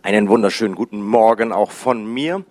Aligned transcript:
Einen 0.00 0.30
wunderschönen 0.30 0.74
guten 0.74 1.02
Morgen 1.02 1.52
auch 1.52 1.70
von 1.70 2.06
mir 2.06 2.46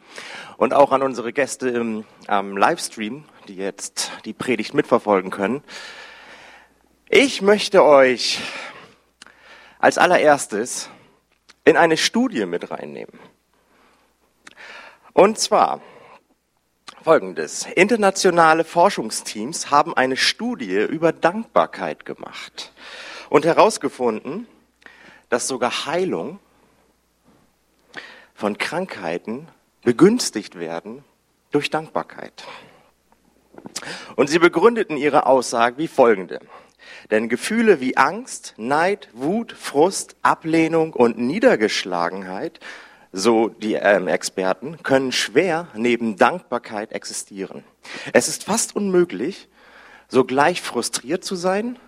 und 0.58 0.76
auch 0.76 0.92
an 0.92 1.02
unsere 1.02 1.34
Gäste 1.34 1.70
im 1.70 2.06
am 2.28 2.56
Livestream, 2.56 3.26
die 3.48 3.56
jetzt 3.56 4.12
die 4.26 4.34
Predigt 4.34 4.76
mitverfolgen 4.76 5.32
können. 5.32 5.64
Ich 7.10 7.42
möchte 7.42 7.84
euch 7.84 8.42
als 9.80 9.98
allererstes 9.98 10.92
in 11.64 11.78
eine 11.78 11.98
Studie 11.98 12.46
mit 12.46 12.70
reinnehmen. 12.70 13.18
Und 15.14 15.40
zwar 15.40 15.82
folgendes. 17.02 17.66
Internationale 17.66 18.64
Forschungsteams 18.64 19.72
haben 19.72 19.98
eine 19.98 20.18
Studie 20.18 20.78
über 20.78 21.12
Dankbarkeit 21.12 22.06
gemacht 22.06 22.72
und 23.30 23.46
herausgefunden, 23.46 24.46
dass 25.30 25.48
sogar 25.48 25.88
Heilung 25.88 26.40
von 28.36 28.58
Krankheiten 28.58 29.48
begünstigt 29.82 30.60
werden 30.60 31.04
durch 31.52 31.70
Dankbarkeit. 31.70 32.46
Und 34.16 34.30
sie 34.30 34.40
begründeten 34.40 34.98
ihre 34.98 35.26
Aussage 35.26 35.78
wie 35.78 35.88
folgende. 35.88 36.40
Denn 37.10 37.30
Gefühle 37.30 37.80
wie 37.80 37.98
Angst, 37.98 38.54
Neid, 38.58 39.10
Wut, 39.14 39.54
Frust, 39.54 40.18
Ablehnung 40.22 40.94
und 40.94 41.18
Niedergeschlagenheit, 41.18 42.60
so 43.12 43.48
die 43.48 43.76
ähm, 43.76 44.08
Experten, 44.08 44.84
können 44.84 45.12
schwer 45.12 45.70
neben 45.74 46.18
Dankbarkeit 46.18 46.92
existieren. 46.92 47.64
Es 48.12 48.28
ist 48.28 48.44
fast 48.44 48.76
unmöglich, 48.76 49.48
so 50.10 50.26
gleich 50.26 50.62
frustriert 50.62 51.24
zu 51.24 51.36
sein 51.36 51.80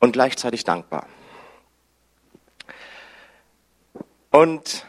und 0.00 0.12
gleichzeitig 0.12 0.64
dankbar. 0.64 1.06
Und 4.30 4.86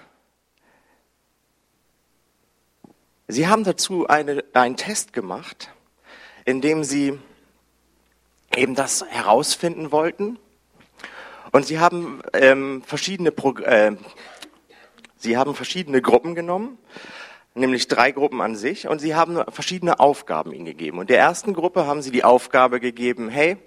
Sie 3.32 3.48
haben 3.48 3.64
dazu 3.64 4.08
eine, 4.08 4.44
einen 4.54 4.76
Test 4.76 5.14
gemacht, 5.14 5.70
in 6.46 6.62
dem 6.62 6.84
Sie 6.84 7.20
eben 8.56 8.74
das 8.74 9.06
herausfinden 9.08 9.92
wollten. 9.92 10.40
Und 11.52 11.68
Sie 11.68 11.78
haben 11.78 12.24
ähm, 12.34 12.82
verschiedene 12.82 13.32
Pro 13.32 13.56
äh, 13.60 13.96
Sie 15.18 15.38
haben 15.38 15.54
verschiedene 15.54 16.02
Gruppen 16.02 16.34
genommen, 16.34 16.80
nämlich 17.54 17.88
drei 17.88 18.12
Gruppen 18.12 18.42
an 18.42 18.56
sich, 18.56 18.88
und 18.88 18.98
Sie 18.98 19.14
haben 19.14 19.44
verschiedene 19.50 20.00
Aufgaben 20.00 20.52
ihnen 20.52 20.66
gegeben. 20.66 20.98
Und 20.98 21.12
der 21.12 21.20
ersten 21.20 21.54
Gruppe 21.54 21.86
haben 21.86 22.02
Sie 22.02 22.10
die 22.10 22.24
Aufgabe 22.24 22.80
gegeben, 22.80 23.30
hey, 23.30 23.58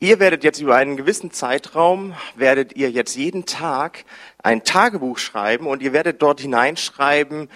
Ihr 0.00 0.18
werdet 0.18 0.42
jetzt 0.42 0.60
über 0.60 0.74
einen 0.74 0.96
gewissen 0.96 1.30
Zeitraum, 1.30 2.14
werdet 2.34 2.76
ihr 2.76 2.90
jetzt 2.90 3.14
jeden 3.14 3.46
Tag 3.46 4.04
ein 4.42 4.64
Tagebuch 4.64 5.18
schreiben 5.18 5.68
und 5.68 5.80
ihr 5.80 5.92
werdet 5.92 6.20
dort 6.20 6.40
hineinschreiben, 6.40 7.48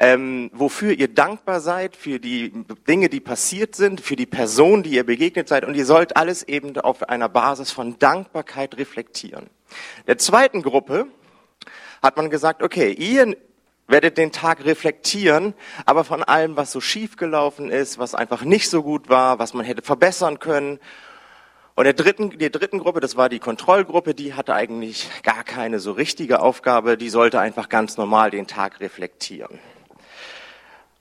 ähm, 0.00 0.50
wofür 0.54 0.92
ihr 0.92 1.08
dankbar 1.08 1.60
seid, 1.60 1.94
für 1.94 2.18
die 2.18 2.64
Dinge, 2.88 3.10
die 3.10 3.20
passiert 3.20 3.76
sind, 3.76 4.00
für 4.00 4.16
die 4.16 4.24
Person, 4.24 4.82
die 4.82 4.94
ihr 4.94 5.04
begegnet 5.04 5.46
seid. 5.46 5.66
Und 5.66 5.74
ihr 5.74 5.84
sollt 5.84 6.16
alles 6.16 6.42
eben 6.42 6.76
auf 6.78 7.10
einer 7.10 7.28
Basis 7.28 7.70
von 7.70 7.98
Dankbarkeit 7.98 8.78
reflektieren. 8.78 9.50
Der 10.06 10.16
zweiten 10.16 10.62
Gruppe 10.62 11.06
hat 12.02 12.16
man 12.16 12.30
gesagt, 12.30 12.62
okay, 12.62 12.90
ihr 12.90 13.36
werdet 13.88 14.16
den 14.16 14.32
Tag 14.32 14.64
reflektieren, 14.64 15.52
aber 15.84 16.04
von 16.04 16.24
allem, 16.24 16.56
was 16.56 16.72
so 16.72 16.80
schief 16.80 17.16
gelaufen 17.16 17.70
ist, 17.70 17.98
was 17.98 18.14
einfach 18.14 18.42
nicht 18.42 18.70
so 18.70 18.82
gut 18.82 19.10
war, 19.10 19.38
was 19.38 19.52
man 19.52 19.66
hätte 19.66 19.82
verbessern 19.82 20.38
können. 20.38 20.78
Und 21.74 21.84
der 21.84 21.92
dritten, 21.92 22.38
die 22.38 22.50
dritten 22.50 22.78
Gruppe, 22.78 23.00
das 23.00 23.16
war 23.16 23.28
die 23.28 23.38
Kontrollgruppe, 23.38 24.14
die 24.14 24.32
hatte 24.32 24.54
eigentlich 24.54 25.10
gar 25.24 25.44
keine 25.44 25.78
so 25.78 25.92
richtige 25.92 26.40
Aufgabe, 26.40 26.96
die 26.96 27.10
sollte 27.10 27.38
einfach 27.38 27.68
ganz 27.68 27.98
normal 27.98 28.30
den 28.30 28.46
Tag 28.46 28.80
reflektieren. 28.80 29.58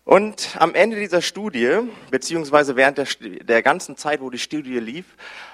Und 0.09 0.57
am 0.57 0.73
Ende 0.73 0.97
dieser 0.97 1.21
Studie, 1.21 1.81
beziehungsweise 2.09 2.75
während 2.75 2.97
der, 2.97 3.05
der, 3.43 3.61
ganzen 3.61 3.95
Zeit, 3.95 4.21
wo 4.21 4.31
die 4.31 4.39
Studie 4.39 4.79
lief, 4.79 5.05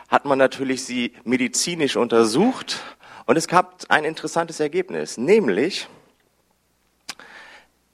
hat 0.08 0.24
man 0.24 0.38
natürlich 0.38 0.86
sie 0.86 1.12
medizinisch 1.26 1.98
untersucht. 1.98 2.82
Und 3.26 3.36
es 3.36 3.50
gab 3.50 3.84
ein 3.90 4.06
interessantes 4.06 4.62
Ergebnis, 4.62 5.18
nämlich 5.18 5.90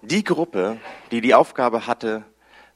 die 0.03 0.23
Gruppe, 0.23 0.77
die 1.09 1.21
die 1.21 1.33
Aufgabe 1.33 1.87
hatte, 1.87 2.25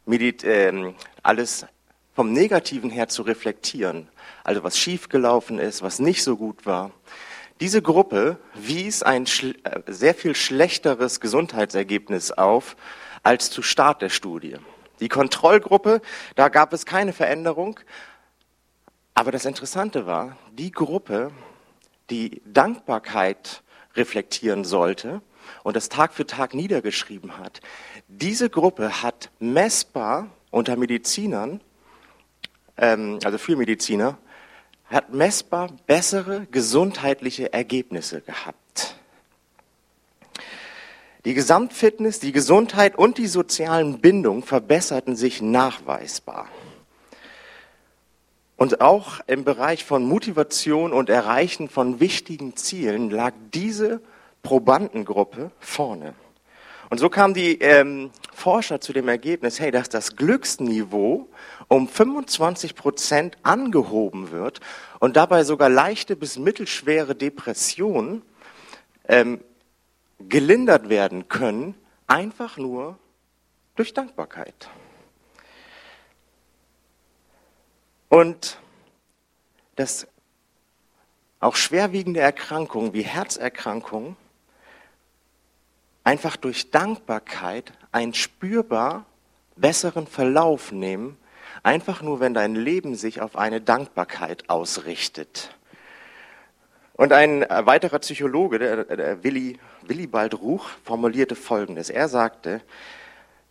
äh, 0.07 0.93
alles 1.21 1.67
vom 2.15 2.33
Negativen 2.33 2.89
her 2.89 3.07
zu 3.07 3.21
reflektieren, 3.21 4.09
also 4.43 4.63
was 4.63 4.79
schiefgelaufen 4.79 5.59
ist, 5.59 5.83
was 5.83 5.99
nicht 5.99 6.23
so 6.23 6.37
gut 6.37 6.65
war, 6.65 6.89
diese 7.61 7.83
Gruppe 7.83 8.39
wies 8.55 9.03
ein 9.03 9.25
äh, 9.25 9.53
sehr 9.85 10.15
viel 10.15 10.33
schlechteres 10.33 11.19
Gesundheitsergebnis 11.19 12.31
auf 12.31 12.75
als 13.25 13.49
zu 13.49 13.61
Start 13.61 14.01
der 14.01 14.09
Studie. 14.09 14.57
Die 14.99 15.09
Kontrollgruppe, 15.09 16.01
da 16.35 16.49
gab 16.49 16.73
es 16.73 16.85
keine 16.85 17.11
Veränderung. 17.11 17.79
Aber 19.13 19.31
das 19.31 19.45
Interessante 19.45 20.05
war, 20.05 20.37
die 20.53 20.71
Gruppe, 20.71 21.31
die 22.09 22.41
Dankbarkeit 22.45 23.63
reflektieren 23.95 24.63
sollte 24.63 25.21
und 25.63 25.75
das 25.75 25.89
Tag 25.89 26.13
für 26.13 26.25
Tag 26.25 26.53
niedergeschrieben 26.53 27.37
hat, 27.37 27.61
diese 28.07 28.49
Gruppe 28.49 29.01
hat 29.01 29.31
messbar 29.39 30.29
unter 30.51 30.75
Medizinern, 30.75 31.61
ähm, 32.77 33.19
also 33.23 33.37
für 33.37 33.55
Mediziner, 33.55 34.17
hat 34.85 35.11
messbar 35.11 35.71
bessere 35.87 36.45
gesundheitliche 36.51 37.51
Ergebnisse 37.51 38.21
gehabt. 38.21 38.64
Die 41.25 41.33
Gesamtfitness, 41.33 42.19
die 42.19 42.31
Gesundheit 42.31 42.95
und 42.95 43.17
die 43.17 43.25
sozialen 43.25 43.99
Bindungen 43.99 44.43
verbesserten 44.43 45.15
sich 45.15 45.41
nachweisbar. 45.41 46.47
Und 48.57 48.79
auch 48.79 49.21
im 49.25 49.43
Bereich 49.43 49.83
von 49.83 50.05
Motivation 50.05 50.93
und 50.93 51.09
Erreichen 51.09 51.67
von 51.67 51.99
wichtigen 51.99 52.55
Zielen 52.55 53.09
lag 53.09 53.33
diese 53.55 54.01
Probandengruppe 54.43 55.49
vorne. 55.59 56.13
Und 56.91 56.99
so 56.99 57.09
kamen 57.09 57.33
die 57.33 57.59
ähm, 57.59 58.11
Forscher 58.31 58.79
zu 58.79 58.93
dem 58.93 59.07
Ergebnis, 59.07 59.59
hey, 59.59 59.71
dass 59.71 59.89
das 59.89 60.15
Glücksniveau 60.15 61.27
um 61.67 61.87
25 61.87 62.75
Prozent 62.75 63.37
angehoben 63.41 64.29
wird 64.29 64.59
und 64.99 65.17
dabei 65.17 65.43
sogar 65.43 65.69
leichte 65.69 66.15
bis 66.15 66.37
mittelschwere 66.37 67.15
Depressionen 67.15 68.21
ähm, 69.07 69.39
gelindert 70.19 70.89
werden 70.89 71.27
können, 71.27 71.75
einfach 72.07 72.57
nur 72.57 72.97
durch 73.75 73.93
Dankbarkeit. 73.93 74.69
Und 78.09 78.59
dass 79.75 80.07
auch 81.39 81.55
schwerwiegende 81.55 82.21
Erkrankungen 82.21 82.93
wie 82.93 83.03
Herzerkrankungen 83.03 84.15
einfach 86.03 86.37
durch 86.37 86.71
Dankbarkeit 86.71 87.73
einen 87.91 88.13
spürbar 88.13 89.05
besseren 89.55 90.07
Verlauf 90.07 90.71
nehmen, 90.71 91.17
einfach 91.63 92.01
nur 92.01 92.19
wenn 92.19 92.33
dein 92.33 92.55
Leben 92.55 92.95
sich 92.95 93.21
auf 93.21 93.35
eine 93.35 93.59
Dankbarkeit 93.61 94.49
ausrichtet. 94.49 95.55
Und 96.97 97.11
ein 97.11 97.41
weiterer 97.41 97.99
Psychologe, 97.99 98.57
der, 98.57 98.83
der 98.85 99.23
Willi, 99.23 99.59
Willibald 99.81 100.39
Ruch, 100.39 100.69
formulierte 100.83 101.35
Folgendes. 101.35 101.89
Er 101.89 102.07
sagte, 102.07 102.61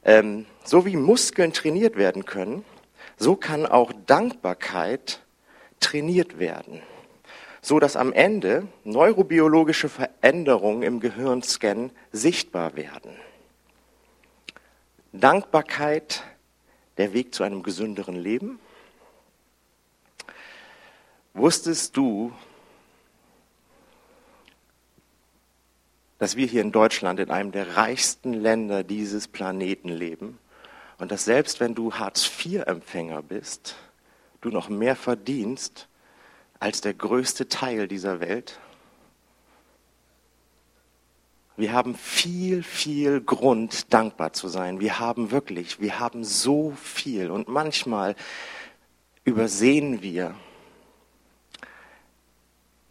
ähm, 0.02 0.46
so 0.64 0.86
wie 0.86 0.96
Muskeln 0.96 1.52
trainiert 1.52 1.96
werden 1.96 2.24
können, 2.24 2.64
so 3.18 3.36
kann 3.36 3.66
auch 3.66 3.92
Dankbarkeit 4.06 5.20
trainiert 5.78 6.38
werden, 6.38 6.80
so 7.60 7.78
dass 7.78 7.96
am 7.96 8.14
Ende 8.14 8.66
neurobiologische 8.84 9.90
Veränderungen 9.90 10.82
im 10.82 11.00
Gehirnscan 11.00 11.90
sichtbar 12.12 12.76
werden. 12.76 13.14
Dankbarkeit, 15.12 16.24
der 16.96 17.12
Weg 17.12 17.34
zu 17.34 17.42
einem 17.42 17.62
gesünderen 17.62 18.16
Leben. 18.16 18.58
Wusstest 21.34 21.96
du, 21.96 22.32
dass 26.18 26.36
wir 26.36 26.46
hier 26.46 26.62
in 26.62 26.72
Deutschland 26.72 27.20
in 27.20 27.30
einem 27.30 27.52
der 27.52 27.76
reichsten 27.76 28.32
Länder 28.32 28.84
dieses 28.84 29.28
Planeten 29.28 29.88
leben 29.88 30.38
und 30.98 31.10
dass 31.10 31.24
selbst 31.24 31.60
wenn 31.60 31.74
du 31.74 31.94
Hartz-IV-Empfänger 31.94 33.22
bist, 33.22 33.76
du 34.40 34.50
noch 34.50 34.68
mehr 34.68 34.96
verdienst 34.96 35.88
als 36.60 36.80
der 36.80 36.94
größte 36.94 37.48
Teil 37.48 37.88
dieser 37.88 38.20
Welt? 38.20 38.58
Wir 41.56 41.72
haben 41.72 41.94
viel, 41.94 42.62
viel 42.62 43.20
Grund, 43.20 43.92
dankbar 43.92 44.32
zu 44.32 44.48
sein. 44.48 44.80
Wir 44.80 44.98
haben 44.98 45.30
wirklich, 45.30 45.80
wir 45.80 46.00
haben 46.00 46.24
so 46.24 46.72
viel. 46.72 47.30
Und 47.30 47.48
manchmal 47.48 48.16
übersehen 49.24 50.02
wir, 50.02 50.34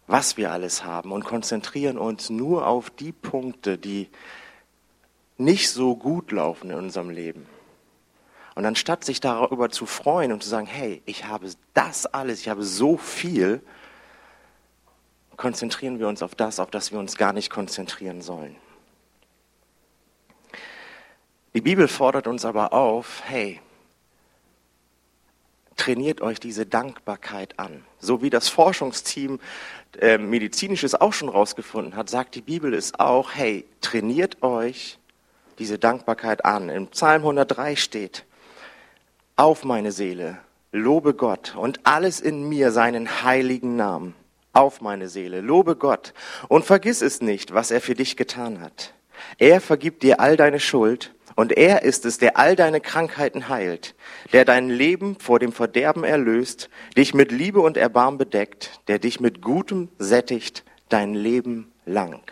was 0.06 0.36
wir 0.36 0.52
alles 0.52 0.84
haben 0.84 1.12
und 1.12 1.24
konzentrieren 1.24 1.98
uns 1.98 2.30
nur 2.30 2.66
auf 2.66 2.90
die 2.90 3.12
Punkte, 3.12 3.78
die 3.78 4.08
nicht 5.38 5.70
so 5.70 5.96
gut 5.96 6.30
laufen 6.30 6.70
in 6.70 6.76
unserem 6.76 7.10
Leben. 7.10 7.46
Und 8.54 8.66
anstatt 8.66 9.04
sich 9.04 9.20
darüber 9.20 9.70
zu 9.70 9.86
freuen 9.86 10.32
und 10.32 10.42
zu 10.42 10.48
sagen, 10.48 10.66
hey, 10.66 11.02
ich 11.06 11.24
habe 11.24 11.50
das 11.72 12.06
alles, 12.06 12.40
ich 12.40 12.48
habe 12.48 12.62
so 12.62 12.96
viel, 12.96 13.60
konzentrieren 15.36 15.98
wir 15.98 16.06
uns 16.06 16.22
auf 16.22 16.34
das, 16.34 16.60
auf 16.60 16.70
das 16.70 16.92
wir 16.92 16.98
uns 17.00 17.16
gar 17.16 17.32
nicht 17.32 17.50
konzentrieren 17.50 18.22
sollen. 18.22 18.54
Die 21.54 21.60
Bibel 21.60 21.88
fordert 21.88 22.26
uns 22.26 22.44
aber 22.44 22.72
auf, 22.72 23.22
hey, 23.24 23.60
trainiert 25.84 26.22
euch 26.22 26.40
diese 26.40 26.64
Dankbarkeit 26.64 27.58
an. 27.58 27.84
So 27.98 28.22
wie 28.22 28.30
das 28.30 28.48
Forschungsteam 28.48 29.38
äh, 30.00 30.16
medizinisches 30.16 30.94
auch 30.94 31.12
schon 31.12 31.28
rausgefunden 31.28 31.94
hat, 31.94 32.08
sagt 32.08 32.36
die 32.36 32.40
Bibel 32.40 32.72
es 32.72 32.98
auch, 32.98 33.32
hey, 33.34 33.66
trainiert 33.82 34.42
euch 34.42 34.98
diese 35.58 35.78
Dankbarkeit 35.78 36.46
an. 36.46 36.70
Im 36.70 36.86
Psalm 36.86 37.20
103 37.20 37.76
steht, 37.76 38.24
auf 39.36 39.64
meine 39.64 39.92
Seele, 39.92 40.38
lobe 40.72 41.12
Gott 41.12 41.54
und 41.54 41.80
alles 41.84 42.20
in 42.20 42.48
mir 42.48 42.70
seinen 42.70 43.22
heiligen 43.22 43.76
Namen. 43.76 44.14
Auf 44.54 44.80
meine 44.80 45.08
Seele, 45.08 45.42
lobe 45.42 45.76
Gott 45.76 46.14
und 46.48 46.64
vergiss 46.64 47.02
es 47.02 47.20
nicht, 47.20 47.52
was 47.52 47.70
er 47.70 47.82
für 47.82 47.94
dich 47.94 48.16
getan 48.16 48.60
hat. 48.60 48.94
Er 49.36 49.60
vergibt 49.60 50.02
dir 50.02 50.20
all 50.20 50.36
deine 50.38 50.60
Schuld 50.60 51.12
und 51.36 51.52
er 51.52 51.82
ist 51.82 52.04
es, 52.04 52.18
der 52.18 52.36
all 52.36 52.54
deine 52.54 52.80
Krankheiten 52.80 53.48
heilt, 53.48 53.94
der 54.32 54.44
dein 54.44 54.68
Leben 54.68 55.18
vor 55.18 55.38
dem 55.38 55.52
Verderben 55.52 56.04
erlöst, 56.04 56.70
dich 56.96 57.14
mit 57.14 57.32
Liebe 57.32 57.60
und 57.60 57.76
Erbarm 57.76 58.18
bedeckt, 58.18 58.80
der 58.86 58.98
dich 58.98 59.20
mit 59.20 59.42
Gutem 59.42 59.88
sättigt 59.98 60.64
dein 60.88 61.14
Leben 61.14 61.72
lang. 61.86 62.22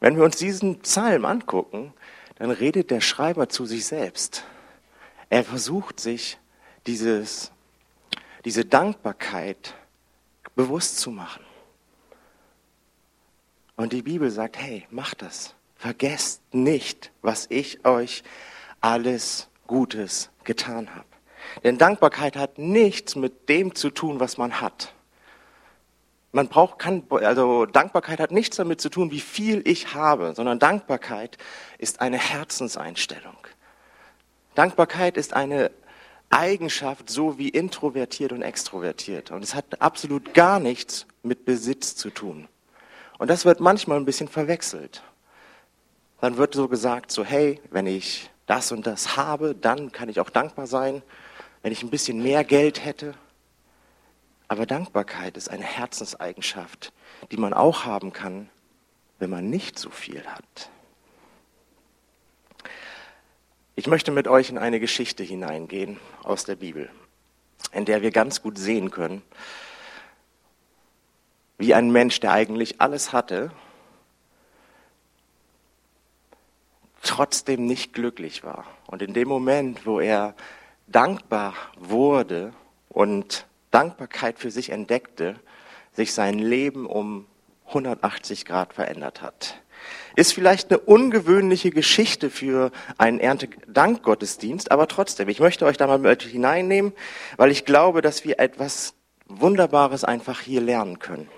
Wenn 0.00 0.16
wir 0.16 0.24
uns 0.24 0.36
diesen 0.36 0.80
Psalm 0.80 1.24
angucken, 1.24 1.92
dann 2.36 2.50
redet 2.50 2.90
der 2.90 3.00
Schreiber 3.00 3.48
zu 3.48 3.66
sich 3.66 3.86
selbst. 3.86 4.44
Er 5.28 5.44
versucht 5.44 6.00
sich 6.00 6.38
dieses, 6.86 7.52
diese 8.44 8.64
Dankbarkeit 8.64 9.74
bewusst 10.54 10.98
zu 10.98 11.10
machen. 11.10 11.44
Und 13.76 13.92
die 13.92 14.02
Bibel 14.02 14.30
sagt, 14.30 14.56
hey, 14.56 14.86
mach 14.90 15.14
das. 15.14 15.54
Vergesst 15.78 16.42
nicht, 16.52 17.12
was 17.22 17.46
ich 17.50 17.86
euch 17.86 18.24
alles 18.80 19.48
Gutes 19.68 20.28
getan 20.42 20.92
habe. 20.92 21.06
Denn 21.62 21.78
Dankbarkeit 21.78 22.36
hat 22.36 22.58
nichts 22.58 23.14
mit 23.14 23.48
dem 23.48 23.76
zu 23.76 23.90
tun, 23.90 24.18
was 24.18 24.38
man 24.38 24.60
hat. 24.60 24.92
Man 26.32 26.48
braucht, 26.48 26.80
kann, 26.80 27.04
also 27.10 27.64
Dankbarkeit 27.64 28.18
hat 28.18 28.32
nichts 28.32 28.56
damit 28.56 28.80
zu 28.80 28.90
tun, 28.90 29.12
wie 29.12 29.20
viel 29.20 29.62
ich 29.66 29.94
habe, 29.94 30.34
sondern 30.34 30.58
Dankbarkeit 30.58 31.38
ist 31.78 32.00
eine 32.00 32.18
Herzenseinstellung. 32.18 33.36
Dankbarkeit 34.56 35.16
ist 35.16 35.32
eine 35.32 35.70
Eigenschaft, 36.28 37.08
so 37.08 37.38
wie 37.38 37.48
introvertiert 37.48 38.32
und 38.32 38.42
extrovertiert. 38.42 39.30
Und 39.30 39.44
es 39.44 39.54
hat 39.54 39.80
absolut 39.80 40.34
gar 40.34 40.58
nichts 40.58 41.06
mit 41.22 41.44
Besitz 41.44 41.94
zu 41.94 42.10
tun. 42.10 42.48
Und 43.18 43.30
das 43.30 43.44
wird 43.44 43.60
manchmal 43.60 43.96
ein 43.96 44.04
bisschen 44.04 44.28
verwechselt 44.28 45.02
dann 46.20 46.36
wird 46.36 46.54
so 46.54 46.68
gesagt, 46.68 47.10
so 47.10 47.24
hey, 47.24 47.60
wenn 47.70 47.86
ich 47.86 48.30
das 48.46 48.72
und 48.72 48.86
das 48.86 49.16
habe, 49.16 49.54
dann 49.54 49.92
kann 49.92 50.08
ich 50.08 50.20
auch 50.20 50.30
dankbar 50.30 50.66
sein, 50.66 51.02
wenn 51.62 51.72
ich 51.72 51.82
ein 51.82 51.90
bisschen 51.90 52.22
mehr 52.22 52.44
Geld 52.44 52.84
hätte. 52.84 53.14
Aber 54.48 54.64
Dankbarkeit 54.64 55.36
ist 55.36 55.50
eine 55.50 55.64
Herzenseigenschaft, 55.64 56.92
die 57.30 57.36
man 57.36 57.52
auch 57.52 57.84
haben 57.84 58.12
kann, 58.12 58.48
wenn 59.18 59.30
man 59.30 59.50
nicht 59.50 59.78
so 59.78 59.90
viel 59.90 60.24
hat. 60.26 60.70
Ich 63.76 63.86
möchte 63.86 64.10
mit 64.10 64.26
euch 64.26 64.50
in 64.50 64.58
eine 64.58 64.80
Geschichte 64.80 65.22
hineingehen 65.22 66.00
aus 66.24 66.44
der 66.44 66.56
Bibel, 66.56 66.90
in 67.72 67.84
der 67.84 68.02
wir 68.02 68.10
ganz 68.10 68.42
gut 68.42 68.58
sehen 68.58 68.90
können, 68.90 69.22
wie 71.58 71.74
ein 71.74 71.90
Mensch, 71.90 72.18
der 72.20 72.32
eigentlich 72.32 72.80
alles 72.80 73.12
hatte, 73.12 73.52
trotzdem 77.02 77.66
nicht 77.66 77.92
glücklich 77.92 78.44
war. 78.44 78.64
Und 78.86 79.02
in 79.02 79.14
dem 79.14 79.28
Moment, 79.28 79.86
wo 79.86 80.00
er 80.00 80.34
dankbar 80.86 81.54
wurde 81.76 82.52
und 82.88 83.46
Dankbarkeit 83.70 84.38
für 84.38 84.50
sich 84.50 84.70
entdeckte, 84.70 85.36
sich 85.92 86.12
sein 86.12 86.38
Leben 86.38 86.86
um 86.86 87.26
180 87.66 88.44
Grad 88.44 88.72
verändert 88.72 89.20
hat. 89.20 89.60
Ist 90.16 90.32
vielleicht 90.32 90.70
eine 90.70 90.80
ungewöhnliche 90.80 91.70
Geschichte 91.70 92.30
für 92.30 92.72
einen 92.96 93.20
Erntedankgottesdienst, 93.20 94.72
aber 94.72 94.88
trotzdem, 94.88 95.28
ich 95.28 95.38
möchte 95.38 95.66
euch 95.66 95.76
da 95.76 95.86
mal 95.86 95.98
mit 95.98 96.22
hineinnehmen, 96.22 96.92
weil 97.36 97.50
ich 97.50 97.64
glaube, 97.64 98.02
dass 98.02 98.24
wir 98.24 98.40
etwas 98.40 98.94
Wunderbares 99.26 100.04
einfach 100.04 100.40
hier 100.40 100.60
lernen 100.60 100.98
können. 100.98 101.28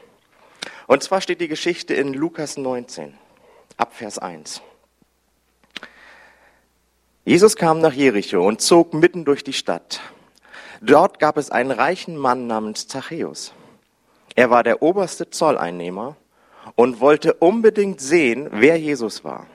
Und 0.86 1.02
zwar 1.02 1.20
steht 1.20 1.40
die 1.40 1.48
Geschichte 1.48 1.94
in 1.94 2.14
Lukas 2.14 2.56
19, 2.56 3.14
ab 3.76 3.94
Vers 3.94 4.18
1. 4.18 4.62
Jesus 7.30 7.54
kam 7.54 7.78
nach 7.78 7.92
Jericho 7.92 8.44
und 8.44 8.60
zog 8.60 8.92
mitten 8.92 9.24
durch 9.24 9.44
die 9.44 9.52
Stadt. 9.52 10.00
Dort 10.80 11.20
gab 11.20 11.36
es 11.36 11.52
einen 11.52 11.70
reichen 11.70 12.16
Mann 12.16 12.48
namens 12.48 12.88
Zachäus. 12.88 13.52
Er 14.34 14.50
war 14.50 14.64
der 14.64 14.82
oberste 14.82 15.30
Zolleinnehmer 15.30 16.16
und 16.74 16.98
wollte 16.98 17.34
unbedingt 17.34 18.00
sehen, 18.00 18.48
wer 18.50 18.80
Jesus 18.80 19.22
war. 19.22 19.46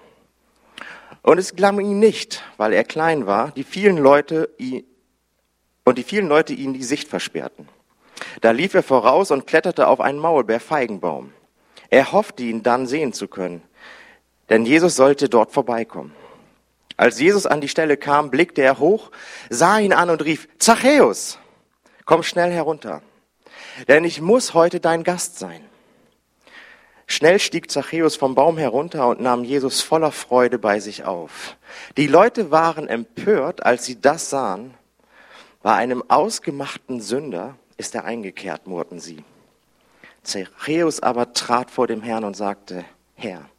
Und 1.22 1.38
es 1.38 1.54
gelang 1.54 1.82
ihm 1.82 2.00
nicht, 2.00 2.44
weil 2.56 2.72
er 2.72 2.86
klein 2.86 3.28
war, 3.28 3.52
die 3.52 3.66
vielen 3.66 3.98
Leute 3.98 4.52
ihn, 4.58 4.86
und 5.84 5.98
die 5.98 6.04
vielen 6.04 6.30
Leute 6.30 6.54
ihm 6.54 6.74
die 6.74 6.82
Sicht 6.82 7.10
versperrten. 7.10 7.68
Da 8.40 8.52
lief 8.52 8.74
er 8.74 8.84
voraus 8.84 9.32
und 9.32 9.48
kletterte 9.48 9.90
auf 9.90 10.00
einen 10.00 10.20
Maulbeerfeigenbaum. 10.20 11.34
Er 11.90 12.14
hoffte, 12.14 12.44
ihn 12.44 12.64
dann 12.64 12.88
sehen 12.88 13.12
zu 13.12 13.28
können, 13.28 13.64
denn 14.48 14.66
Jesus 14.66 14.96
sollte 14.96 15.28
dort 15.28 15.52
vorbeikommen. 15.52 16.14
Als 16.98 17.20
Jesus 17.20 17.46
an 17.46 17.62
die 17.62 17.68
Stelle 17.68 17.98
kam, 17.98 18.32
blickte 18.32 18.62
er 18.62 18.80
hoch, 18.80 19.12
sah 19.50 19.80
ihn 19.80 19.94
an 19.94 20.10
und 20.10 20.24
rief, 20.24 20.48
Zachäus, 20.60 21.40
komm 22.06 22.24
schnell 22.24 22.52
herunter, 22.52 23.02
denn 23.88 24.06
ich 24.06 24.22
muss 24.22 24.54
heute 24.54 24.80
dein 24.80 25.04
Gast 25.04 25.38
sein. 25.38 25.62
Schnell 27.08 27.40
stieg 27.40 27.70
Zachäus 27.70 28.16
vom 28.16 28.34
Baum 28.34 28.58
herunter 28.58 29.08
und 29.08 29.22
nahm 29.22 29.44
Jesus 29.44 29.82
voller 29.82 30.12
Freude 30.12 30.58
bei 30.58 30.80
sich 30.80 31.04
auf. 31.04 31.56
Die 31.98 32.08
Leute 32.08 32.50
waren 32.50 32.88
empört, 32.88 33.64
als 33.64 33.86
sie 33.86 34.02
das 34.02 34.30
sahen. 34.30 34.74
Bei 35.62 35.74
einem 35.76 36.04
ausgemachten 36.10 37.02
Sünder 37.02 37.58
ist 37.78 37.94
er 37.94 38.06
eingekehrt, 38.06 38.66
murrten 38.66 39.00
sie. 39.00 39.24
Zachäus 40.24 41.04
aber 41.04 41.34
trat 41.34 41.70
vor 41.70 41.86
dem 41.86 42.02
Herrn 42.02 42.24
und 42.24 42.36
sagte, 42.36 42.86
Herr, 43.14 43.50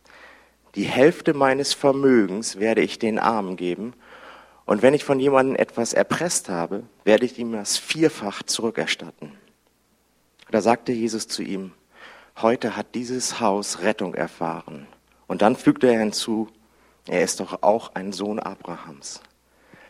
die 0.76 0.84
Hälfte 0.84 1.32
meines 1.32 1.72
Vermögens 1.72 2.58
werde 2.60 2.82
ich 2.82 2.98
den 2.98 3.18
Armen 3.18 3.56
geben. 3.56 3.94
Und 4.66 4.82
wenn 4.82 4.92
ich 4.92 5.04
von 5.04 5.18
jemandem 5.18 5.56
etwas 5.56 5.94
erpresst 5.94 6.50
habe, 6.50 6.82
werde 7.02 7.24
ich 7.24 7.38
ihm 7.38 7.52
das 7.52 7.78
vierfach 7.78 8.42
zurückerstatten. 8.42 9.32
Da 10.50 10.60
sagte 10.60 10.92
Jesus 10.92 11.28
zu 11.28 11.42
ihm, 11.42 11.72
heute 12.42 12.76
hat 12.76 12.94
dieses 12.94 13.40
Haus 13.40 13.80
Rettung 13.80 14.14
erfahren. 14.14 14.86
Und 15.26 15.40
dann 15.40 15.56
fügte 15.56 15.86
er 15.86 15.98
hinzu, 15.98 16.48
er 17.08 17.22
ist 17.22 17.40
doch 17.40 17.62
auch 17.62 17.94
ein 17.94 18.12
Sohn 18.12 18.38
Abrahams. 18.38 19.22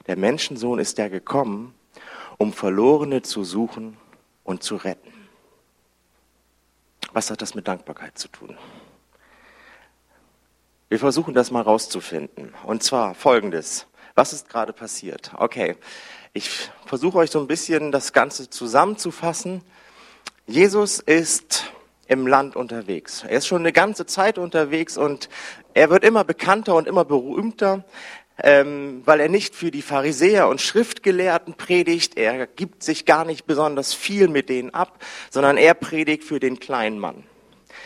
Der 0.07 0.17
Menschensohn 0.17 0.79
ist 0.79 0.99
ja 0.99 1.09
gekommen, 1.09 1.75
um 2.39 2.53
Verlorene 2.53 3.23
zu 3.23 3.43
suchen 3.43 3.97
und 4.45 4.63
zu 4.63 4.77
retten. 4.77 5.13
Was 7.13 7.31
hat 7.31 7.43
das 7.43 7.55
mit 7.55 7.67
Dankbarkeit 7.67 8.17
zu 8.17 8.29
tun? 8.29 8.57
Wir 10.89 11.01
versuchen 11.01 11.35
das 11.35 11.51
mal 11.51 11.63
rauszufinden. 11.63 12.55
Und 12.65 12.85
zwar 12.85 13.17
folgendes. 13.17 13.87
Was 14.15 14.33
ist 14.33 14.49
gerade 14.49 14.73
passiert? 14.73 15.33
Okay, 15.37 15.77
ich 16.33 16.71
versuche 16.87 17.19
euch 17.19 17.31
so 17.33 17.41
ein 17.41 17.49
bisschen 17.49 17.91
das 17.91 18.13
Ganze 18.13 18.49
zusammenzufassen. 18.49 19.63
Jesus 20.47 21.01
ist 21.01 21.73
im 22.07 22.29
Land 22.29 22.55
unterwegs. 22.55 23.25
Er 23.25 23.39
ist 23.39 23.49
schon 23.49 23.63
eine 23.63 23.73
ganze 23.73 24.07
Zeit 24.07 24.39
unterwegs 24.39 24.97
und 24.97 25.29
er 25.75 25.91
wird 25.91 26.05
immer 26.05 26.23
bekannter 26.23 26.77
und 26.77 26.87
immer 26.87 27.05
berühmter, 27.05 27.85
ähm, 28.41 29.03
weil 29.05 29.19
er 29.19 29.29
nicht 29.29 29.57
für 29.57 29.73
die 29.73 29.83
Pharisäer 29.83 30.47
und 30.47 30.61
Schriftgelehrten 30.61 31.55
predigt. 31.55 32.17
Er 32.17 32.47
gibt 32.47 32.85
sich 32.85 33.07
gar 33.07 33.25
nicht 33.25 33.45
besonders 33.45 33.93
viel 33.93 34.29
mit 34.29 34.49
denen 34.49 34.73
ab, 34.73 35.03
sondern 35.31 35.57
er 35.57 35.75
predigt 35.75 36.23
für 36.23 36.39
den 36.39 36.61
kleinen 36.61 37.01
Mann. 37.01 37.25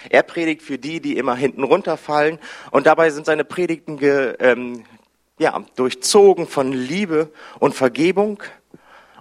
Er 0.09 0.23
predigt 0.23 0.63
für 0.63 0.79
die, 0.79 1.01
die 1.01 1.17
immer 1.17 1.35
hinten 1.35 1.65
runterfallen. 1.65 2.39
Und 2.71 2.87
dabei 2.87 3.11
sind 3.11 3.27
seine 3.27 3.45
Predigten 3.45 3.99
ge, 3.99 4.37
ähm, 4.39 4.85
ja, 5.39 5.63
durchzogen 5.77 6.47
von 6.47 6.73
Liebe 6.73 7.31
und 7.59 7.75
Vergebung 7.75 8.43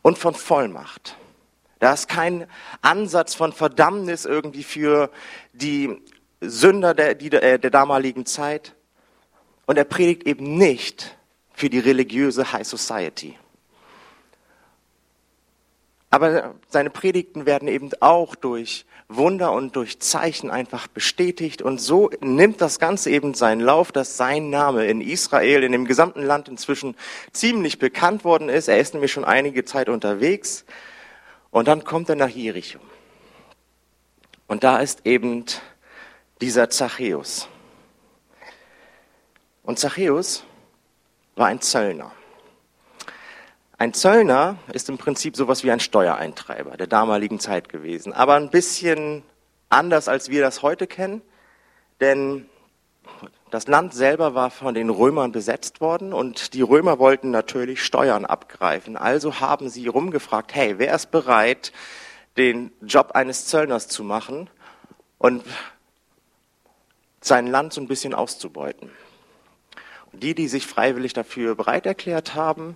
und 0.01 0.17
von 0.17 0.33
Vollmacht. 0.33 1.15
Da 1.79 1.93
ist 1.93 2.09
kein 2.09 2.45
Ansatz 2.81 3.35
von 3.35 3.53
Verdammnis 3.53 4.25
irgendwie 4.25 4.63
für 4.63 5.09
die 5.53 5.97
Sünder 6.41 6.93
der, 6.93 7.15
die, 7.15 7.29
der, 7.29 7.57
der 7.57 7.69
damaligen 7.71 8.25
Zeit. 8.25 8.75
Und 9.65 9.77
er 9.77 9.85
predigt 9.85 10.23
eben 10.27 10.57
nicht 10.57 11.15
für 11.53 11.69
die 11.69 11.79
religiöse 11.79 12.51
High 12.51 12.67
Society. 12.67 13.38
Aber 16.09 16.55
seine 16.67 16.89
Predigten 16.89 17.45
werden 17.45 17.67
eben 17.67 17.91
auch 17.99 18.35
durch 18.35 18.85
Wunder 19.09 19.51
und 19.51 19.75
durch 19.75 19.99
Zeichen 19.99 20.49
einfach 20.49 20.87
bestätigt. 20.87 21.61
Und 21.61 21.79
so 21.79 22.09
nimmt 22.19 22.61
das 22.61 22.79
Ganze 22.79 23.11
eben 23.11 23.33
seinen 23.35 23.61
Lauf, 23.61 23.91
dass 23.91 24.17
sein 24.17 24.49
Name 24.49 24.85
in 24.85 25.01
Israel, 25.01 25.63
in 25.63 25.71
dem 25.71 25.85
gesamten 25.85 26.23
Land 26.23 26.47
inzwischen 26.47 26.95
ziemlich 27.31 27.77
bekannt 27.77 28.23
worden 28.23 28.49
ist. 28.49 28.67
Er 28.67 28.79
ist 28.79 28.93
nämlich 28.93 29.11
schon 29.11 29.25
einige 29.25 29.65
Zeit 29.65 29.89
unterwegs. 29.89 30.65
Und 31.51 31.67
dann 31.67 31.83
kommt 31.83 32.09
er 32.09 32.15
nach 32.15 32.29
Jericho. 32.29 32.79
Und 34.47 34.63
da 34.63 34.79
ist 34.79 35.05
eben 35.05 35.45
dieser 36.41 36.69
Zachäus. 36.71 37.47
Und 39.61 39.77
Zachäus 39.77 40.43
war 41.35 41.47
ein 41.47 41.61
Zöllner. 41.61 42.11
Ein 43.79 43.93
Zöllner 43.93 44.57
ist 44.74 44.89
im 44.89 44.98
Prinzip 44.98 45.38
sowas 45.38 45.63
wie 45.63 45.71
ein 45.71 45.79
Steuereintreiber 45.79 46.75
der 46.75 46.86
damaligen 46.86 47.39
Zeit 47.39 47.69
gewesen, 47.69 48.12
aber 48.12 48.33
ein 48.33 48.50
bisschen 48.50 49.24
anders, 49.69 50.09
als 50.09 50.27
wir 50.27 50.41
das 50.41 50.62
heute 50.63 50.86
kennen, 50.86 51.21
denn 52.01 52.45
das 53.51 53.67
Land 53.67 53.93
selber 53.93 54.36
war 54.36 54.51
von 54.51 54.74
den 54.74 54.89
Römern 54.89 55.31
besetzt 55.31 55.79
worden 55.79 56.12
und 56.12 56.53
die 56.55 56.62
Römer 56.62 57.00
wollten 57.00 57.31
natürlich 57.31 57.81
Steuern 57.81 58.25
abgreifen. 58.25 58.98
Also 58.98 59.39
haben 59.39 59.69
sie 59.69 59.88
rumgefragt, 59.88 60.53
hey, 60.53 60.77
wer 60.77 60.93
ist 60.93 61.09
bereit, 61.09 61.71
den 62.36 62.74
Job 62.81 63.12
eines 63.13 63.45
Zöllners 63.45 63.88
zu 63.88 64.03
machen 64.03 64.50
und 65.19 65.41
sein 67.21 67.48
Land 67.48 67.71
so 67.71 67.79
ein 67.79 67.88
bisschen 67.88 68.13
auszubeuten? 68.13 68.91
Und 70.12 70.21
die, 70.21 70.36
die 70.36 70.50
sich 70.50 70.67
freiwillig 70.67 71.13
dafür 71.13 71.55
bereit 71.55 71.86
erklärt 71.86 72.36
haben, 72.36 72.75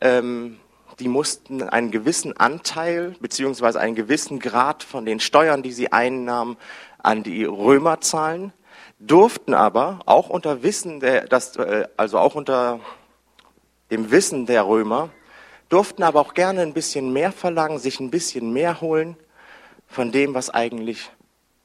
ähm, 0.00 0.58
die 0.98 1.08
mussten 1.08 1.62
einen 1.62 1.90
gewissen 1.90 2.36
Anteil 2.36 3.14
beziehungsweise 3.20 3.80
einen 3.80 3.94
gewissen 3.94 4.40
Grad 4.40 4.82
von 4.82 5.04
den 5.04 5.20
Steuern, 5.20 5.62
die 5.62 5.72
sie 5.72 5.92
einnahmen, 5.92 6.56
an 6.98 7.22
die 7.22 7.44
Römer 7.44 8.00
zahlen, 8.00 8.52
durften 8.98 9.54
aber 9.54 10.00
auch 10.06 10.28
unter 10.28 10.62
Wissen 10.62 11.00
der, 11.00 11.26
das, 11.26 11.56
äh, 11.56 11.86
also 11.96 12.18
auch 12.18 12.34
unter 12.34 12.80
dem 13.90 14.10
Wissen 14.10 14.46
der 14.46 14.66
Römer, 14.66 15.10
durften 15.68 16.02
aber 16.02 16.20
auch 16.20 16.34
gerne 16.34 16.62
ein 16.62 16.72
bisschen 16.72 17.12
mehr 17.12 17.32
verlangen, 17.32 17.78
sich 17.78 18.00
ein 18.00 18.10
bisschen 18.10 18.52
mehr 18.52 18.80
holen 18.80 19.16
von 19.86 20.12
dem, 20.12 20.34
was 20.34 20.50
eigentlich 20.50 21.10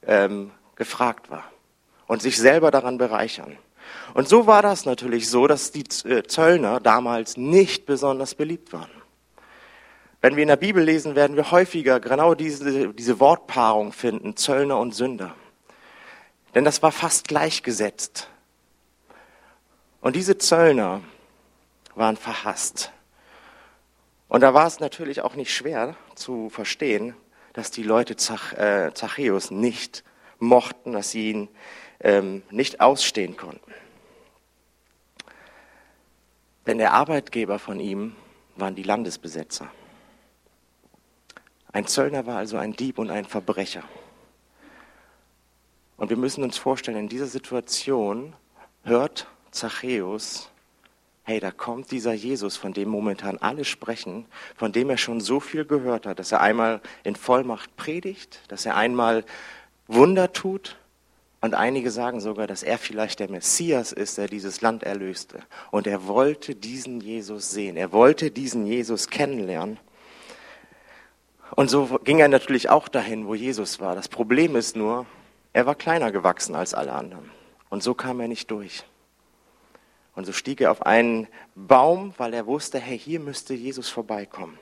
ähm, 0.06 0.52
gefragt 0.76 1.30
war 1.30 1.46
und 2.08 2.22
sich 2.22 2.38
selber 2.38 2.72
daran 2.72 2.98
bereichern. 2.98 3.58
Und 4.13 4.27
so 4.27 4.48
war 4.48 4.62
das 4.62 4.86
natürlich 4.86 5.29
so, 5.29 5.48
dass 5.48 5.71
die 5.71 5.83
äh, 6.07 6.24
Zöllner 6.24 6.79
damals 6.79 7.38
nicht 7.38 7.86
besonders 7.86 8.36
beliebt 8.36 8.74
waren. 8.74 8.89
Wenn 10.21 10.36
wir 10.36 10.43
in 10.43 10.50
der 10.50 10.55
Bibel 10.55 10.83
lesen, 10.83 11.15
werden 11.15 11.36
wir 11.36 11.50
häufiger 11.50 12.00
genau 12.00 12.36
diese, 12.36 12.93
diese 12.93 13.19
Wortpaarung 13.19 13.91
finden, 13.91 14.38
Zöllner 14.38 14.77
und 14.77 14.93
Sünder. 14.93 15.33
Denn 16.53 16.63
das 16.63 16.83
war 16.83 16.91
fast 16.91 17.27
gleichgesetzt. 17.27 18.27
Und 20.01 20.15
diese 20.15 20.38
Zöllner 20.38 21.01
waren 21.95 22.17
verhasst. 22.17 22.91
Und 24.27 24.41
da 24.41 24.53
war 24.53 24.67
es 24.67 24.79
natürlich 24.79 25.21
auch 25.21 25.36
nicht 25.36 25.53
schwer 25.53 25.95
zu 26.15 26.50
verstehen, 26.50 27.15
dass 27.53 27.71
die 27.71 27.83
Leute 27.83 28.15
Zach, 28.15 28.53
äh, 28.53 28.91
Zachäus 28.93 29.51
nicht 29.51 30.03
mochten, 30.39 30.93
dass 30.93 31.12
sie 31.12 31.31
ihn 31.31 31.50
ähm, 32.03 32.43
nicht 32.50 32.81
ausstehen 32.81 33.38
konnten. 33.38 33.72
Denn 36.67 36.77
der 36.77 36.93
Arbeitgeber 36.93 37.60
von 37.60 37.79
ihm 37.79 38.15
waren 38.55 38.75
die 38.75 38.84
Landesbesetzer. 38.84 39.72
Ein 41.72 41.88
Zöllner 41.88 42.25
war 42.25 42.38
also 42.38 42.58
ein 42.58 42.74
Dieb 42.74 43.00
und 43.00 43.10
ein 43.10 43.25
Verbrecher. 43.25 43.84
Und 45.98 46.10
wir 46.10 46.17
müssen 46.17 46.43
uns 46.43 46.58
vorstellen, 46.58 46.98
in 46.98 47.10
dieser 47.10 47.27
Situation 47.27 48.36
hört 48.84 49.27
Zachäus, 49.51 50.50
hey, 51.24 51.39
da 51.39 51.51
kommt 51.51 51.91
dieser 51.91 52.13
Jesus, 52.13 52.58
von 52.58 52.74
dem 52.74 52.89
momentan 52.89 53.38
alle 53.38 53.63
sprechen, 53.63 54.25
von 54.55 54.72
dem 54.72 54.89
er 54.89 54.98
schon 54.98 55.22
so 55.22 55.39
viel 55.39 55.65
gehört 55.65 56.05
hat, 56.05 56.20
dass 56.20 56.31
er 56.31 56.41
einmal 56.41 56.81
in 57.03 57.15
Vollmacht 57.15 57.75
predigt, 57.77 58.41
dass 58.48 58.65
er 58.65 58.75
einmal 58.75 59.24
Wunder 59.88 60.34
tut 60.34 60.77
und 61.41 61.55
einige 61.55 61.89
sagen 61.89 62.19
sogar, 62.19 62.45
dass 62.45 62.62
er 62.62 62.77
vielleicht 62.77 63.19
der 63.19 63.29
Messias 63.29 63.91
ist, 63.91 64.19
der 64.19 64.27
dieses 64.27 64.62
Land 64.62 64.83
erlöste. 64.83 65.39
Und 65.71 65.88
er 65.88 66.05
wollte 66.05 66.53
diesen 66.53 67.01
Jesus 67.01 67.50
sehen. 67.50 67.77
Er 67.77 67.91
wollte 67.91 68.29
diesen 68.29 68.67
Jesus 68.67 69.07
kennenlernen. 69.07 69.79
Und 71.55 71.71
so 71.71 72.00
ging 72.03 72.19
er 72.19 72.27
natürlich 72.27 72.69
auch 72.69 72.88
dahin, 72.88 73.25
wo 73.25 73.33
Jesus 73.33 73.79
war. 73.79 73.95
Das 73.95 74.07
Problem 74.07 74.55
ist 74.55 74.75
nur, 74.75 75.07
er 75.51 75.65
war 75.65 75.74
kleiner 75.74 76.12
gewachsen 76.12 76.53
als 76.53 76.75
alle 76.75 76.93
anderen. 76.93 77.31
Und 77.69 77.81
so 77.81 77.95
kam 77.95 78.19
er 78.19 78.27
nicht 78.27 78.51
durch. 78.51 78.83
Und 80.15 80.25
so 80.25 80.33
stieg 80.33 80.62
er 80.62 80.69
auf 80.69 80.86
einen 80.86 81.27
Baum, 81.55 82.13
weil 82.17 82.36
er 82.36 82.45
wusste, 82.45 82.77
hey, 82.77 83.00
hier 83.00 83.19
müsste 83.19 83.55
Jesus 83.55 83.89
vorbeikommen. 83.89 84.60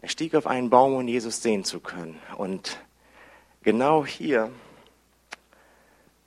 Er 0.00 0.08
stieg 0.08 0.34
auf 0.34 0.48
einen 0.48 0.70
Baum, 0.70 0.94
um 0.94 1.06
Jesus 1.06 1.40
sehen 1.40 1.62
zu 1.62 1.78
können. 1.78 2.18
Und 2.36 2.80
genau 3.62 4.04
hier 4.04 4.50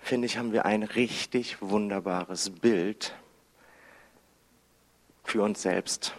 finde 0.05 0.27
ich, 0.27 0.37
haben 0.37 0.53
wir 0.53 0.65
ein 0.65 0.83
richtig 0.83 1.57
wunderbares 1.61 2.51
Bild 2.51 3.15
für 5.23 5.41
uns 5.41 5.63
selbst. 5.63 6.13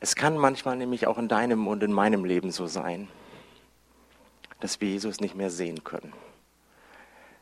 Es 0.00 0.16
kann 0.16 0.36
manchmal 0.36 0.76
nämlich 0.76 1.06
auch 1.06 1.18
in 1.18 1.28
deinem 1.28 1.68
und 1.68 1.84
in 1.84 1.92
meinem 1.92 2.24
Leben 2.24 2.50
so 2.50 2.66
sein, 2.66 3.06
dass 4.58 4.80
wir 4.80 4.88
Jesus 4.88 5.20
nicht 5.20 5.36
mehr 5.36 5.50
sehen 5.50 5.84
können. 5.84 6.12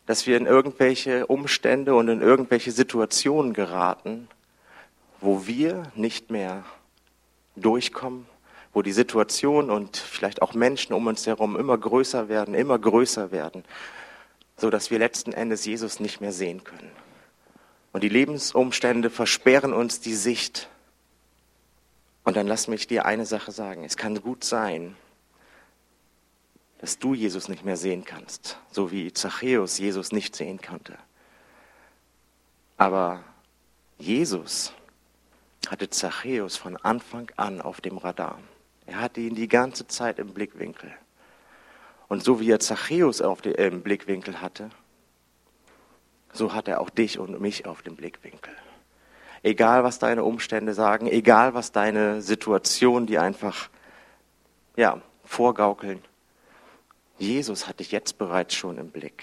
Dass 0.04 0.26
wir 0.26 0.36
in 0.36 0.44
irgendwelche 0.44 1.26
Umstände 1.26 1.94
und 1.94 2.08
in 2.08 2.20
irgendwelche 2.20 2.72
Situationen 2.72 3.54
geraten, 3.54 4.28
wo 5.22 5.46
wir 5.46 5.84
nicht 5.94 6.30
mehr 6.30 6.62
durchkommen, 7.56 8.26
wo 8.74 8.82
die 8.82 8.92
Situation 8.92 9.70
und 9.70 9.96
vielleicht 9.96 10.42
auch 10.42 10.52
Menschen 10.52 10.92
um 10.92 11.06
uns 11.06 11.26
herum 11.26 11.56
immer 11.56 11.78
größer 11.78 12.28
werden, 12.28 12.52
immer 12.52 12.78
größer 12.78 13.32
werden 13.32 13.64
so 14.62 14.70
dass 14.70 14.92
wir 14.92 15.00
letzten 15.00 15.32
Endes 15.32 15.64
Jesus 15.64 15.98
nicht 15.98 16.20
mehr 16.20 16.30
sehen 16.30 16.62
können. 16.62 16.92
Und 17.92 18.04
die 18.04 18.08
Lebensumstände 18.08 19.10
versperren 19.10 19.72
uns 19.72 19.98
die 19.98 20.14
Sicht. 20.14 20.68
Und 22.22 22.36
dann 22.36 22.46
lass 22.46 22.68
mich 22.68 22.86
dir 22.86 23.04
eine 23.04 23.26
Sache 23.26 23.50
sagen. 23.50 23.82
Es 23.82 23.96
kann 23.96 24.22
gut 24.22 24.44
sein, 24.44 24.96
dass 26.78 27.00
du 27.00 27.12
Jesus 27.12 27.48
nicht 27.48 27.64
mehr 27.64 27.76
sehen 27.76 28.04
kannst, 28.04 28.56
so 28.70 28.92
wie 28.92 29.12
Zachäus 29.12 29.78
Jesus 29.78 30.12
nicht 30.12 30.36
sehen 30.36 30.60
konnte. 30.62 30.96
Aber 32.76 33.24
Jesus 33.98 34.72
hatte 35.66 35.90
Zachäus 35.90 36.56
von 36.56 36.76
Anfang 36.76 37.32
an 37.34 37.60
auf 37.60 37.80
dem 37.80 37.98
Radar. 37.98 38.38
Er 38.86 39.00
hatte 39.00 39.22
ihn 39.22 39.34
die 39.34 39.48
ganze 39.48 39.88
Zeit 39.88 40.20
im 40.20 40.32
Blickwinkel. 40.32 40.94
Und 42.12 42.22
so 42.22 42.40
wie 42.40 42.50
er 42.50 42.60
Zachäus 42.60 43.22
auf 43.22 43.40
dem, 43.40 43.54
im 43.54 43.80
Blickwinkel 43.80 44.42
hatte, 44.42 44.68
so 46.34 46.52
hat 46.52 46.68
er 46.68 46.82
auch 46.82 46.90
dich 46.90 47.18
und 47.18 47.40
mich 47.40 47.64
auf 47.64 47.80
dem 47.80 47.96
Blickwinkel. 47.96 48.52
Egal, 49.42 49.82
was 49.82 49.98
deine 49.98 50.22
Umstände 50.22 50.74
sagen, 50.74 51.06
egal, 51.06 51.54
was 51.54 51.72
deine 51.72 52.20
Situation, 52.20 53.06
die 53.06 53.16
einfach, 53.16 53.70
ja, 54.76 55.00
vorgaukeln. 55.24 56.04
Jesus 57.16 57.66
hat 57.66 57.80
dich 57.80 57.92
jetzt 57.92 58.18
bereits 58.18 58.54
schon 58.56 58.76
im 58.76 58.90
Blick. 58.90 59.22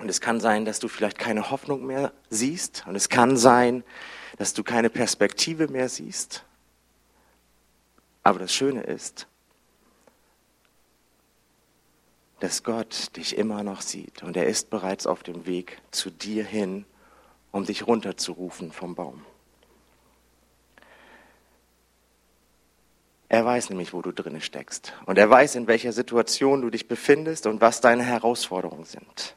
Und 0.00 0.08
es 0.08 0.22
kann 0.22 0.40
sein, 0.40 0.64
dass 0.64 0.78
du 0.78 0.88
vielleicht 0.88 1.18
keine 1.18 1.50
Hoffnung 1.50 1.84
mehr 1.84 2.14
siehst. 2.30 2.84
Und 2.86 2.96
es 2.96 3.10
kann 3.10 3.36
sein, 3.36 3.84
dass 4.38 4.54
du 4.54 4.64
keine 4.64 4.88
Perspektive 4.88 5.68
mehr 5.68 5.90
siehst. 5.90 6.46
Aber 8.22 8.38
das 8.38 8.54
Schöne 8.54 8.84
ist, 8.84 9.26
dass 12.42 12.64
Gott 12.64 13.16
dich 13.16 13.38
immer 13.38 13.62
noch 13.62 13.82
sieht 13.82 14.24
und 14.24 14.36
er 14.36 14.46
ist 14.46 14.68
bereits 14.68 15.06
auf 15.06 15.22
dem 15.22 15.46
Weg 15.46 15.80
zu 15.92 16.10
dir 16.10 16.44
hin, 16.44 16.84
um 17.52 17.64
dich 17.64 17.86
runterzurufen 17.86 18.72
vom 18.72 18.96
Baum. 18.96 19.24
Er 23.28 23.44
weiß 23.44 23.70
nämlich, 23.70 23.92
wo 23.92 24.02
du 24.02 24.10
drinne 24.10 24.40
steckst 24.40 24.92
und 25.06 25.18
er 25.18 25.30
weiß, 25.30 25.54
in 25.54 25.68
welcher 25.68 25.92
Situation 25.92 26.62
du 26.62 26.70
dich 26.70 26.88
befindest 26.88 27.46
und 27.46 27.60
was 27.60 27.80
deine 27.80 28.02
Herausforderungen 28.02 28.86
sind. 28.86 29.36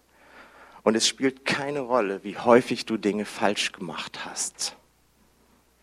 Und 0.82 0.96
es 0.96 1.08
spielt 1.08 1.46
keine 1.46 1.82
Rolle, 1.82 2.24
wie 2.24 2.40
häufig 2.40 2.88
du 2.88 2.98
Dinge 2.98 3.26
falsch 3.26 3.72
gemacht 3.72 4.26
hast. 4.26 4.76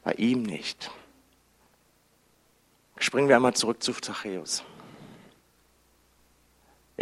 Bei 0.02 0.12
ihm 0.14 0.42
nicht. 0.42 0.90
springen 2.98 3.28
wir 3.28 3.36
einmal 3.36 3.54
zurück 3.54 3.80
zu 3.80 3.92
Zachäus. 3.92 4.64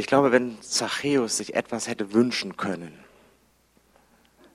Ich 0.01 0.07
glaube, 0.07 0.33
wenn 0.33 0.63
Zachäus 0.63 1.37
sich 1.37 1.53
etwas 1.53 1.87
hätte 1.87 2.15
wünschen 2.15 2.57
können, 2.57 2.99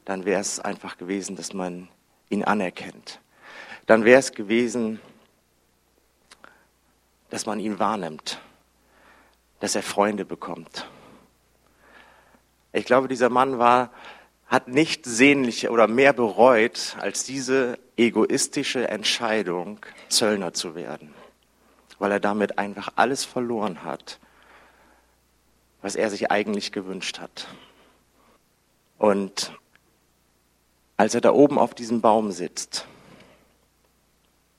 dann 0.04 0.26
wäre 0.26 0.42
es 0.42 0.60
einfach 0.60 0.98
gewesen, 0.98 1.36
dass 1.36 1.54
man 1.54 1.88
ihn 2.30 2.44
anerkennt. 2.44 3.20
Dann 3.86 4.06
wäre 4.06 4.18
es 4.18 4.32
gewesen, 4.32 5.00
dass 7.30 7.46
man 7.46 7.60
ihn 7.60 7.78
wahrnimmt, 7.78 8.42
dass 9.60 9.76
er 9.76 9.84
Freunde 9.84 10.26
bekommt. 10.26 10.90
Ich 12.74 12.86
glaube, 12.86 13.08
dieser 13.08 13.30
Mann 13.30 13.60
war, 13.60 13.92
hat 14.48 14.68
nicht 14.68 15.06
sehnlicher 15.06 15.70
oder 15.70 15.86
mehr 15.86 16.14
bereut, 16.14 16.98
als 17.00 17.24
diese 17.24 17.78
egoistische 17.98 18.88
Entscheidung, 18.88 19.78
Zöllner 20.10 20.54
zu 20.54 20.74
werden, 20.74 21.14
weil 22.00 22.12
er 22.12 22.20
damit 22.20 22.58
einfach 22.58 22.94
alles 22.96 23.26
verloren 23.26 23.84
hat, 23.84 24.20
was 25.86 25.96
er 25.96 26.10
sich 26.10 26.32
eigentlich 26.32 26.72
gewünscht 26.72 27.20
hat. 27.20 27.48
Und 28.98 29.54
als 30.98 31.14
er 31.14 31.22
da 31.22 31.32
oben 31.32 31.60
auf 31.60 31.76
diesem 31.76 32.02
Baum 32.02 32.32
sitzt, 32.32 32.88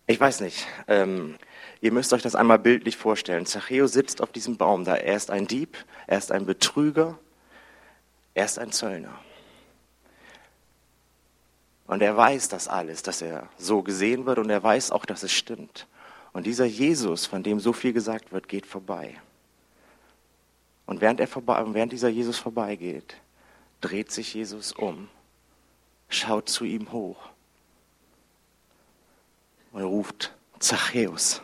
ich 0.07 0.21
weiß 0.21 0.41
nicht, 0.41 0.69
ähm, 0.87 1.35
ihr 1.81 1.91
müsst 1.91 2.13
euch 2.13 2.23
das 2.23 2.37
einmal 2.37 2.61
bildlich 2.61 2.97
vorstellen. 2.97 3.45
Zachäus 3.45 3.93
sitzt 3.93 4.23
auf 4.23 4.31
diesem 4.31 4.57
Baum 4.57 4.85
da. 4.85 4.95
Er 4.95 5.17
ist 5.17 5.33
ein 5.33 5.49
Dieb, 5.49 5.77
er 6.07 6.19
ist 6.19 6.31
ein 6.31 6.47
Betrüger, 6.47 7.19
er 8.35 8.45
ist 8.45 8.61
ein 8.61 8.71
Zöllner. 8.71 9.19
Und 11.89 12.03
er 12.03 12.17
weiß 12.17 12.51
das 12.51 12.69
alles, 12.69 13.03
dass 13.03 13.21
er 13.21 13.49
so 13.59 13.83
gesehen 13.83 14.27
wird 14.27 14.39
und 14.39 14.49
er 14.49 14.63
weiß 14.63 14.93
auch, 14.93 15.05
dass 15.05 15.25
es 15.25 15.33
stimmt. 15.33 15.89
Und 16.33 16.47
dieser 16.47 16.67
Jesus, 16.67 17.27
von 17.27 17.43
dem 17.43 17.59
so 17.59 17.73
viel 17.73 17.93
gesagt 17.93 18.31
wird, 18.31 18.47
geht 18.47 18.65
vorbei. 18.65 19.17
Und 20.87 21.01
während, 21.01 21.21
er 21.21 21.29
vorbei, 21.29 21.63
während 21.69 21.93
dieser 21.93 22.09
Jesus 22.09 22.39
vorbeigeht, 22.39 23.17
dreht 23.81 24.11
sich 24.11 24.33
Jesus 24.35 24.73
um, 24.73 25.09
schaut 26.09 26.49
zu 26.49 26.65
ihm 26.65 26.93
hoch 26.93 27.19
und 29.73 29.83
ruft 29.83 30.33
Zachäus. 30.59 31.43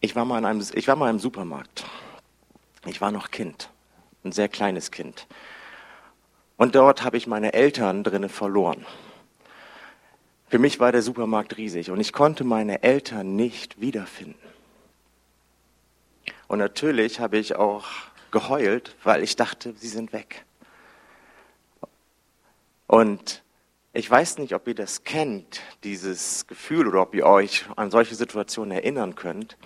Ich 0.00 0.16
war, 0.16 0.24
mal 0.24 0.38
in 0.38 0.44
einem, 0.46 0.66
ich 0.74 0.88
war 0.88 0.96
mal 0.96 1.10
im 1.10 1.20
Supermarkt. 1.20 1.84
Ich 2.86 3.00
war 3.00 3.12
noch 3.12 3.30
Kind, 3.30 3.70
ein 4.24 4.32
sehr 4.32 4.48
kleines 4.48 4.90
Kind. 4.90 5.28
Und 6.56 6.74
dort 6.74 7.04
habe 7.04 7.16
ich 7.16 7.26
meine 7.26 7.52
Eltern 7.52 8.02
drinnen 8.02 8.28
verloren. 8.28 8.84
Für 10.48 10.58
mich 10.58 10.80
war 10.80 10.92
der 10.92 11.02
Supermarkt 11.02 11.56
riesig 11.56 11.90
und 11.90 12.00
ich 12.00 12.12
konnte 12.12 12.44
meine 12.44 12.82
Eltern 12.82 13.36
nicht 13.36 13.80
wiederfinden. 13.80 14.51
Und 16.52 16.58
natürlich 16.58 17.18
habe 17.18 17.38
ich 17.38 17.56
auch 17.56 17.86
geheult, 18.30 18.94
weil 19.04 19.22
ich 19.22 19.36
dachte, 19.36 19.72
sie 19.74 19.88
sind 19.88 20.12
weg. 20.12 20.44
Und 22.86 23.42
ich 23.94 24.10
weiß 24.10 24.36
nicht, 24.36 24.54
ob 24.54 24.68
ihr 24.68 24.74
das 24.74 25.02
kennt, 25.02 25.62
dieses 25.82 26.46
Gefühl, 26.46 26.88
oder 26.88 27.00
ob 27.00 27.14
ihr 27.14 27.24
euch 27.24 27.64
an 27.76 27.90
solche 27.90 28.14
Situationen 28.14 28.70
erinnern 28.70 29.14
könnt. 29.14 29.56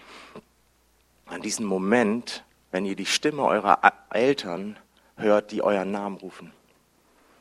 An 1.25 1.43
diesen 1.43 1.67
Moment, 1.67 2.45
wenn 2.71 2.87
ihr 2.87 2.95
die 2.95 3.05
Stimme 3.05 3.43
eurer 3.43 3.81
Eltern 4.11 4.79
hört, 5.17 5.51
die 5.51 5.63
euren 5.63 5.91
Namen 5.91 6.19
rufen. 6.19 6.53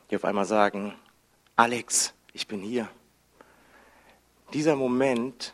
Die 0.10 0.16
auf 0.16 0.26
einmal 0.26 0.46
sagen, 0.46 0.96
Alex, 1.56 2.16
ich 2.34 2.48
bin 2.48 2.62
hier. 2.62 2.90
Dieser 4.54 4.76
Moment 4.76 5.54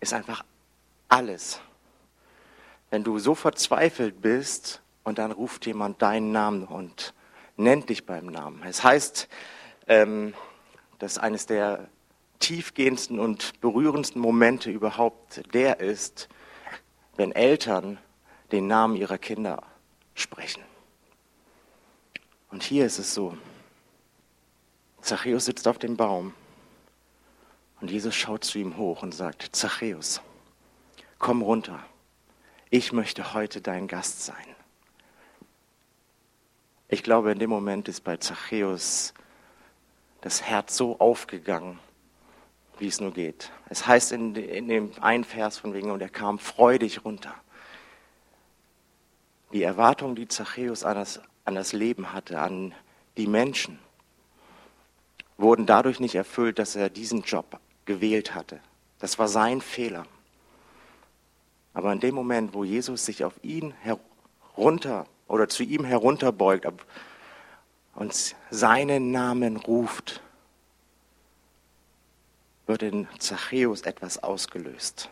ist 0.00 0.14
einfach 0.14 0.46
alles 1.10 1.60
wenn 2.92 3.04
du 3.04 3.18
so 3.18 3.34
verzweifelt 3.34 4.20
bist 4.20 4.82
und 5.02 5.16
dann 5.16 5.32
ruft 5.32 5.64
jemand 5.64 6.02
deinen 6.02 6.30
Namen 6.30 6.64
und 6.64 7.14
nennt 7.56 7.88
dich 7.88 8.04
beim 8.04 8.26
Namen. 8.26 8.62
Es 8.64 8.84
heißt, 8.84 9.28
ähm, 9.86 10.34
dass 10.98 11.16
eines 11.16 11.46
der 11.46 11.88
tiefgehendsten 12.38 13.18
und 13.18 13.58
berührendsten 13.62 14.20
Momente 14.20 14.70
überhaupt 14.70 15.42
der 15.54 15.80
ist, 15.80 16.28
wenn 17.16 17.32
Eltern 17.32 17.96
den 18.52 18.66
Namen 18.66 18.96
ihrer 18.96 19.16
Kinder 19.16 19.62
sprechen. 20.14 20.62
Und 22.50 22.62
hier 22.62 22.84
ist 22.84 22.98
es 22.98 23.14
so. 23.14 23.38
Zachäus 25.00 25.46
sitzt 25.46 25.66
auf 25.66 25.78
dem 25.78 25.96
Baum 25.96 26.34
und 27.80 27.90
Jesus 27.90 28.14
schaut 28.14 28.44
zu 28.44 28.58
ihm 28.58 28.76
hoch 28.76 29.02
und 29.02 29.14
sagt, 29.14 29.56
Zachäus, 29.56 30.20
komm 31.18 31.40
runter 31.40 31.82
ich 32.72 32.90
möchte 32.90 33.34
heute 33.34 33.60
dein 33.60 33.86
Gast 33.86 34.24
sein. 34.24 34.56
Ich 36.88 37.02
glaube, 37.02 37.30
in 37.30 37.38
dem 37.38 37.50
Moment 37.50 37.86
ist 37.86 38.00
bei 38.00 38.16
Zachäus 38.16 39.12
das 40.22 40.42
Herz 40.42 40.74
so 40.74 40.98
aufgegangen, 40.98 41.78
wie 42.78 42.86
es 42.86 42.98
nur 42.98 43.12
geht. 43.12 43.52
Es 43.68 43.86
heißt 43.86 44.12
in, 44.12 44.34
in 44.34 44.68
dem 44.68 44.90
einen 45.02 45.24
Vers 45.24 45.58
von 45.58 45.74
wegen, 45.74 45.90
und 45.90 46.00
er 46.00 46.08
kam 46.08 46.38
freudig 46.38 47.04
runter. 47.04 47.34
Die 49.52 49.62
Erwartung, 49.62 50.14
die 50.14 50.28
Zachäus 50.28 50.82
an 50.82 50.94
das, 50.94 51.20
an 51.44 51.54
das 51.54 51.74
Leben 51.74 52.14
hatte, 52.14 52.40
an 52.40 52.74
die 53.18 53.26
Menschen, 53.26 53.78
wurden 55.36 55.66
dadurch 55.66 56.00
nicht 56.00 56.14
erfüllt, 56.14 56.58
dass 56.58 56.74
er 56.74 56.88
diesen 56.88 57.20
Job 57.20 57.60
gewählt 57.84 58.34
hatte. 58.34 58.60
Das 58.98 59.18
war 59.18 59.28
sein 59.28 59.60
Fehler. 59.60 60.06
Aber 61.74 61.92
in 61.92 62.00
dem 62.00 62.14
Moment, 62.14 62.54
wo 62.54 62.64
Jesus 62.64 63.04
sich 63.04 63.24
auf 63.24 63.34
ihn 63.42 63.74
herunter 63.80 65.06
oder 65.26 65.48
zu 65.48 65.62
ihm 65.62 65.84
herunterbeugt 65.84 66.66
und 67.94 68.34
seinen 68.50 69.10
Namen 69.10 69.56
ruft, 69.56 70.22
wird 72.66 72.82
in 72.82 73.08
Zachäus 73.18 73.82
etwas 73.82 74.22
ausgelöst. 74.22 75.10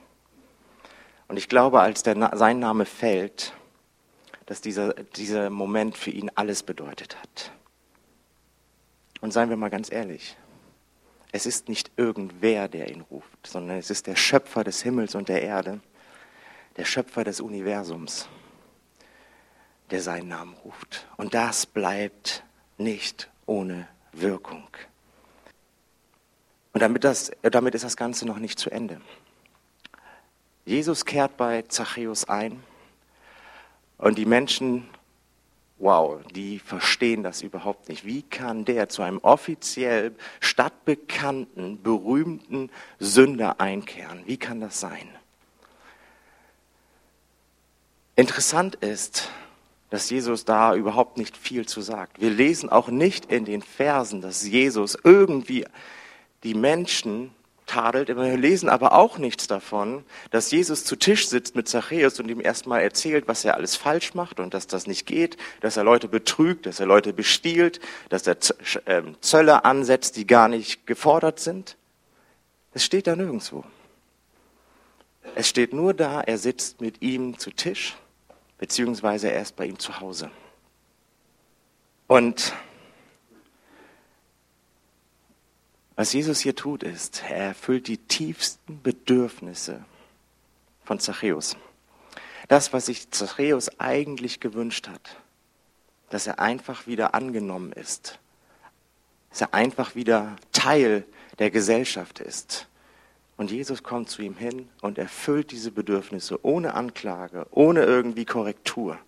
Und 1.28 1.36
ich 1.36 1.48
glaube, 1.48 1.80
als 1.80 2.02
der, 2.02 2.36
sein 2.36 2.58
Name 2.58 2.84
fällt, 2.84 3.54
dass 4.46 4.60
dieser, 4.60 4.94
dieser 4.94 5.48
Moment 5.48 5.96
für 5.96 6.10
ihn 6.10 6.30
alles 6.34 6.62
bedeutet 6.62 7.16
hat. 7.20 7.52
Und 9.20 9.32
seien 9.32 9.48
wir 9.48 9.56
mal 9.56 9.70
ganz 9.70 9.92
ehrlich, 9.92 10.36
es 11.32 11.46
ist 11.46 11.68
nicht 11.68 11.92
irgendwer, 11.96 12.68
der 12.68 12.90
ihn 12.90 13.02
ruft, 13.02 13.46
sondern 13.46 13.76
es 13.76 13.90
ist 13.90 14.06
der 14.06 14.16
Schöpfer 14.16 14.64
des 14.64 14.82
Himmels 14.82 15.14
und 15.14 15.28
der 15.28 15.42
Erde, 15.42 15.80
der 16.80 16.86
Schöpfer 16.86 17.24
des 17.24 17.42
Universums, 17.42 18.26
der 19.90 20.00
seinen 20.00 20.28
Namen 20.28 20.54
ruft. 20.64 21.06
Und 21.18 21.34
das 21.34 21.66
bleibt 21.66 22.42
nicht 22.78 23.28
ohne 23.44 23.86
Wirkung. 24.12 24.66
Und 26.72 26.80
damit, 26.80 27.04
das, 27.04 27.32
damit 27.42 27.74
ist 27.74 27.84
das 27.84 27.98
Ganze 27.98 28.24
noch 28.24 28.38
nicht 28.38 28.58
zu 28.58 28.70
Ende. 28.70 28.98
Jesus 30.64 31.04
kehrt 31.04 31.36
bei 31.36 31.60
Zachäus 31.68 32.26
ein 32.30 32.62
und 33.98 34.16
die 34.16 34.24
Menschen, 34.24 34.88
wow, 35.76 36.22
die 36.34 36.60
verstehen 36.60 37.22
das 37.22 37.42
überhaupt 37.42 37.90
nicht. 37.90 38.06
Wie 38.06 38.22
kann 38.22 38.64
der 38.64 38.88
zu 38.88 39.02
einem 39.02 39.18
offiziell 39.18 40.14
stadtbekannten, 40.40 41.82
berühmten 41.82 42.70
Sünder 42.98 43.60
einkehren? 43.60 44.22
Wie 44.24 44.38
kann 44.38 44.62
das 44.62 44.80
sein? 44.80 45.19
Interessant 48.16 48.76
ist, 48.76 49.30
dass 49.90 50.08
Jesus 50.08 50.44
da 50.44 50.74
überhaupt 50.74 51.18
nicht 51.18 51.36
viel 51.36 51.66
zu 51.66 51.80
sagt. 51.80 52.20
Wir 52.20 52.30
lesen 52.30 52.68
auch 52.68 52.88
nicht 52.88 53.30
in 53.30 53.44
den 53.44 53.62
Versen, 53.62 54.20
dass 54.20 54.46
Jesus 54.46 54.96
irgendwie 55.02 55.66
die 56.44 56.54
Menschen 56.54 57.32
tadelt. 57.66 58.08
Wir 58.08 58.36
lesen 58.36 58.68
aber 58.68 58.92
auch 58.92 59.18
nichts 59.18 59.46
davon, 59.46 60.04
dass 60.30 60.50
Jesus 60.50 60.84
zu 60.84 60.96
Tisch 60.96 61.28
sitzt 61.28 61.54
mit 61.54 61.68
Zachäus 61.68 62.18
und 62.18 62.28
ihm 62.28 62.40
erstmal 62.40 62.82
erzählt, 62.82 63.28
was 63.28 63.44
er 63.44 63.54
alles 63.54 63.76
falsch 63.76 64.14
macht 64.14 64.40
und 64.40 64.54
dass 64.54 64.66
das 64.66 64.86
nicht 64.86 65.06
geht, 65.06 65.36
dass 65.60 65.76
er 65.76 65.84
Leute 65.84 66.08
betrügt, 66.08 66.66
dass 66.66 66.80
er 66.80 66.86
Leute 66.86 67.12
bestiehlt, 67.12 67.80
dass 68.08 68.26
er 68.26 68.36
ähm, 68.86 69.16
Zölle 69.20 69.64
ansetzt, 69.64 70.16
die 70.16 70.26
gar 70.26 70.48
nicht 70.48 70.86
gefordert 70.86 71.38
sind. 71.38 71.76
Das 72.72 72.84
steht 72.84 73.06
da 73.06 73.16
nirgendwo. 73.16 73.64
Es 75.34 75.48
steht 75.48 75.72
nur 75.72 75.94
da, 75.94 76.20
er 76.20 76.38
sitzt 76.38 76.80
mit 76.80 77.02
ihm 77.02 77.38
zu 77.38 77.50
Tisch 77.50 77.96
beziehungsweise 78.60 79.32
er 79.32 79.40
ist 79.40 79.56
bei 79.56 79.64
ihm 79.64 79.78
zu 79.78 80.00
Hause. 80.00 80.30
Und 82.06 82.52
was 85.96 86.12
Jesus 86.12 86.40
hier 86.40 86.54
tut, 86.54 86.82
ist, 86.82 87.22
er 87.26 87.46
erfüllt 87.46 87.88
die 87.88 87.96
tiefsten 87.96 88.82
Bedürfnisse 88.82 89.82
von 90.84 91.00
Zachäus. 91.00 91.56
Das, 92.48 92.74
was 92.74 92.86
sich 92.86 93.10
Zachäus 93.10 93.80
eigentlich 93.80 94.40
gewünscht 94.40 94.88
hat, 94.88 95.16
dass 96.10 96.26
er 96.26 96.38
einfach 96.38 96.86
wieder 96.86 97.14
angenommen 97.14 97.72
ist, 97.72 98.18
dass 99.30 99.40
er 99.40 99.54
einfach 99.54 99.94
wieder 99.94 100.36
Teil 100.52 101.06
der 101.38 101.50
Gesellschaft 101.50 102.20
ist 102.20 102.66
Und 103.40 103.50
Jesus 103.50 103.82
kommt 103.82 104.10
zu 104.10 104.20
ihm 104.20 104.36
hin 104.36 104.68
und 104.82 104.98
erfüllt 104.98 105.50
diese 105.50 105.70
Bedürfnisse 105.70 106.44
ohne 106.44 106.74
Anklage, 106.74 107.46
ohne 107.50 107.84
irgendwie 107.84 108.26
Korrektur. 108.26 108.98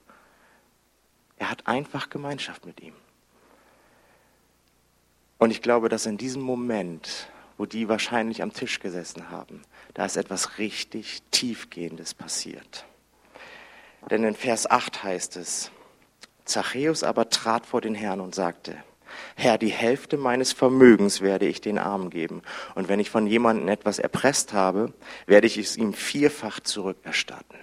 Er 1.36 1.50
hat 1.50 1.66
einfach 1.66 2.08
Gemeinschaft 2.08 2.64
mit 2.64 2.80
ihm. 2.80 2.94
Und 5.36 5.50
ich 5.50 5.60
glaube, 5.60 5.90
dass 5.90 6.06
in 6.06 6.16
diesem 6.16 6.40
Moment, 6.40 7.28
wo 7.58 7.66
die 7.66 7.90
wahrscheinlich 7.90 8.42
am 8.42 8.54
Tisch 8.54 8.80
gesessen 8.80 9.28
haben, 9.28 9.60
da 9.92 10.06
ist 10.06 10.16
etwas 10.16 10.56
richtig 10.56 11.20
Tiefgehendes 11.30 12.14
passiert. 12.14 12.86
Denn 14.10 14.24
in 14.24 14.34
Vers 14.34 14.70
8 14.70 15.04
heißt 15.04 15.36
es, 15.36 15.70
Zachäus 16.46 17.02
aber 17.02 17.28
trat 17.28 17.66
vor 17.66 17.82
den 17.82 17.94
Herrn 17.94 18.20
und 18.20 18.34
sagte, 18.34 18.82
Herr, 19.36 19.58
die 19.58 19.68
Hälfte 19.68 20.16
meines 20.16 20.52
Vermögens 20.52 21.20
werde 21.20 21.46
ich 21.46 21.60
den 21.60 21.78
Armen 21.78 22.10
geben. 22.10 22.42
Und 22.74 22.88
wenn 22.88 23.00
ich 23.00 23.10
von 23.10 23.26
jemandem 23.26 23.68
etwas 23.68 23.98
erpresst 23.98 24.52
habe, 24.52 24.92
werde 25.26 25.46
ich 25.46 25.58
es 25.58 25.76
ihm 25.76 25.94
vierfach 25.94 26.60
zurückerstatten. 26.60 27.58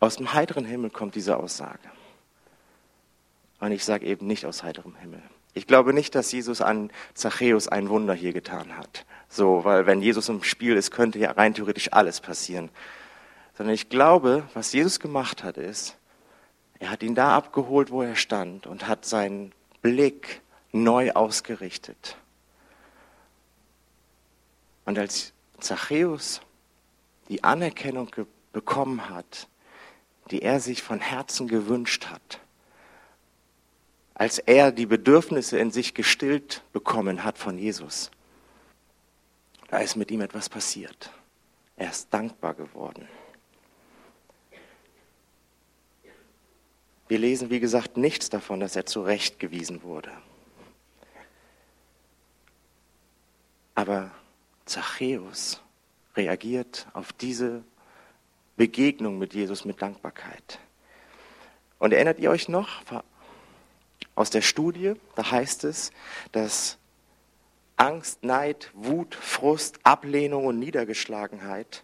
Aus 0.00 0.16
dem 0.16 0.34
heiteren 0.34 0.64
Himmel 0.64 0.90
kommt 0.90 1.14
diese 1.14 1.36
Aussage. 1.36 1.90
Und 3.60 3.72
ich 3.72 3.84
sage 3.84 4.06
eben 4.06 4.26
nicht 4.26 4.44
aus 4.46 4.62
heiterem 4.62 4.96
Himmel. 4.96 5.22
Ich 5.54 5.66
glaube 5.66 5.94
nicht, 5.94 6.14
dass 6.14 6.32
Jesus 6.32 6.60
an 6.60 6.90
Zachäus 7.14 7.68
ein 7.68 7.88
Wunder 7.88 8.12
hier 8.12 8.32
getan 8.32 8.76
hat. 8.76 9.06
So, 9.28 9.64
weil 9.64 9.86
wenn 9.86 10.02
Jesus 10.02 10.28
im 10.28 10.42
Spiel 10.42 10.76
ist, 10.76 10.90
könnte 10.90 11.18
ja 11.18 11.30
rein 11.30 11.54
theoretisch 11.54 11.92
alles 11.92 12.20
passieren. 12.20 12.70
Sondern 13.56 13.74
ich 13.74 13.88
glaube, 13.88 14.42
was 14.52 14.72
Jesus 14.72 14.98
gemacht 14.98 15.44
hat, 15.44 15.56
ist, 15.56 15.96
er 16.80 16.90
hat 16.90 17.02
ihn 17.02 17.14
da 17.14 17.36
abgeholt, 17.36 17.90
wo 17.90 18.02
er 18.02 18.16
stand 18.16 18.66
und 18.66 18.88
hat 18.88 19.04
seinen 19.04 19.52
Blick 19.84 20.40
neu 20.72 21.12
ausgerichtet. 21.12 22.16
Und 24.86 24.98
als 24.98 25.34
Zachäus 25.60 26.40
die 27.28 27.44
Anerkennung 27.44 28.10
bekommen 28.54 29.10
hat, 29.10 29.46
die 30.30 30.40
er 30.40 30.60
sich 30.60 30.82
von 30.82 31.00
Herzen 31.00 31.48
gewünscht 31.48 32.06
hat, 32.06 32.40
als 34.14 34.38
er 34.38 34.72
die 34.72 34.86
Bedürfnisse 34.86 35.58
in 35.58 35.70
sich 35.70 35.92
gestillt 35.92 36.62
bekommen 36.72 37.22
hat 37.22 37.36
von 37.36 37.58
Jesus, 37.58 38.10
da 39.68 39.80
ist 39.80 39.96
mit 39.96 40.10
ihm 40.10 40.22
etwas 40.22 40.48
passiert. 40.48 41.10
Er 41.76 41.90
ist 41.90 42.08
dankbar 42.10 42.54
geworden. 42.54 43.06
Wir 47.08 47.18
lesen, 47.18 47.50
wie 47.50 47.60
gesagt, 47.60 47.96
nichts 47.96 48.30
davon, 48.30 48.60
dass 48.60 48.76
er 48.76 48.86
zurechtgewiesen 48.86 49.82
wurde. 49.82 50.10
Aber 53.74 54.10
Zachäus 54.64 55.60
reagiert 56.16 56.86
auf 56.92 57.12
diese 57.12 57.62
Begegnung 58.56 59.18
mit 59.18 59.34
Jesus 59.34 59.64
mit 59.64 59.82
Dankbarkeit. 59.82 60.58
Und 61.78 61.92
erinnert 61.92 62.18
ihr 62.20 62.30
euch 62.30 62.48
noch 62.48 62.82
aus 64.14 64.30
der 64.30 64.42
Studie, 64.42 64.94
da 65.16 65.30
heißt 65.30 65.64
es, 65.64 65.90
dass 66.32 66.78
Angst, 67.76 68.22
Neid, 68.22 68.70
Wut, 68.74 69.14
Frust, 69.14 69.80
Ablehnung 69.82 70.46
und 70.46 70.60
Niedergeschlagenheit 70.60 71.82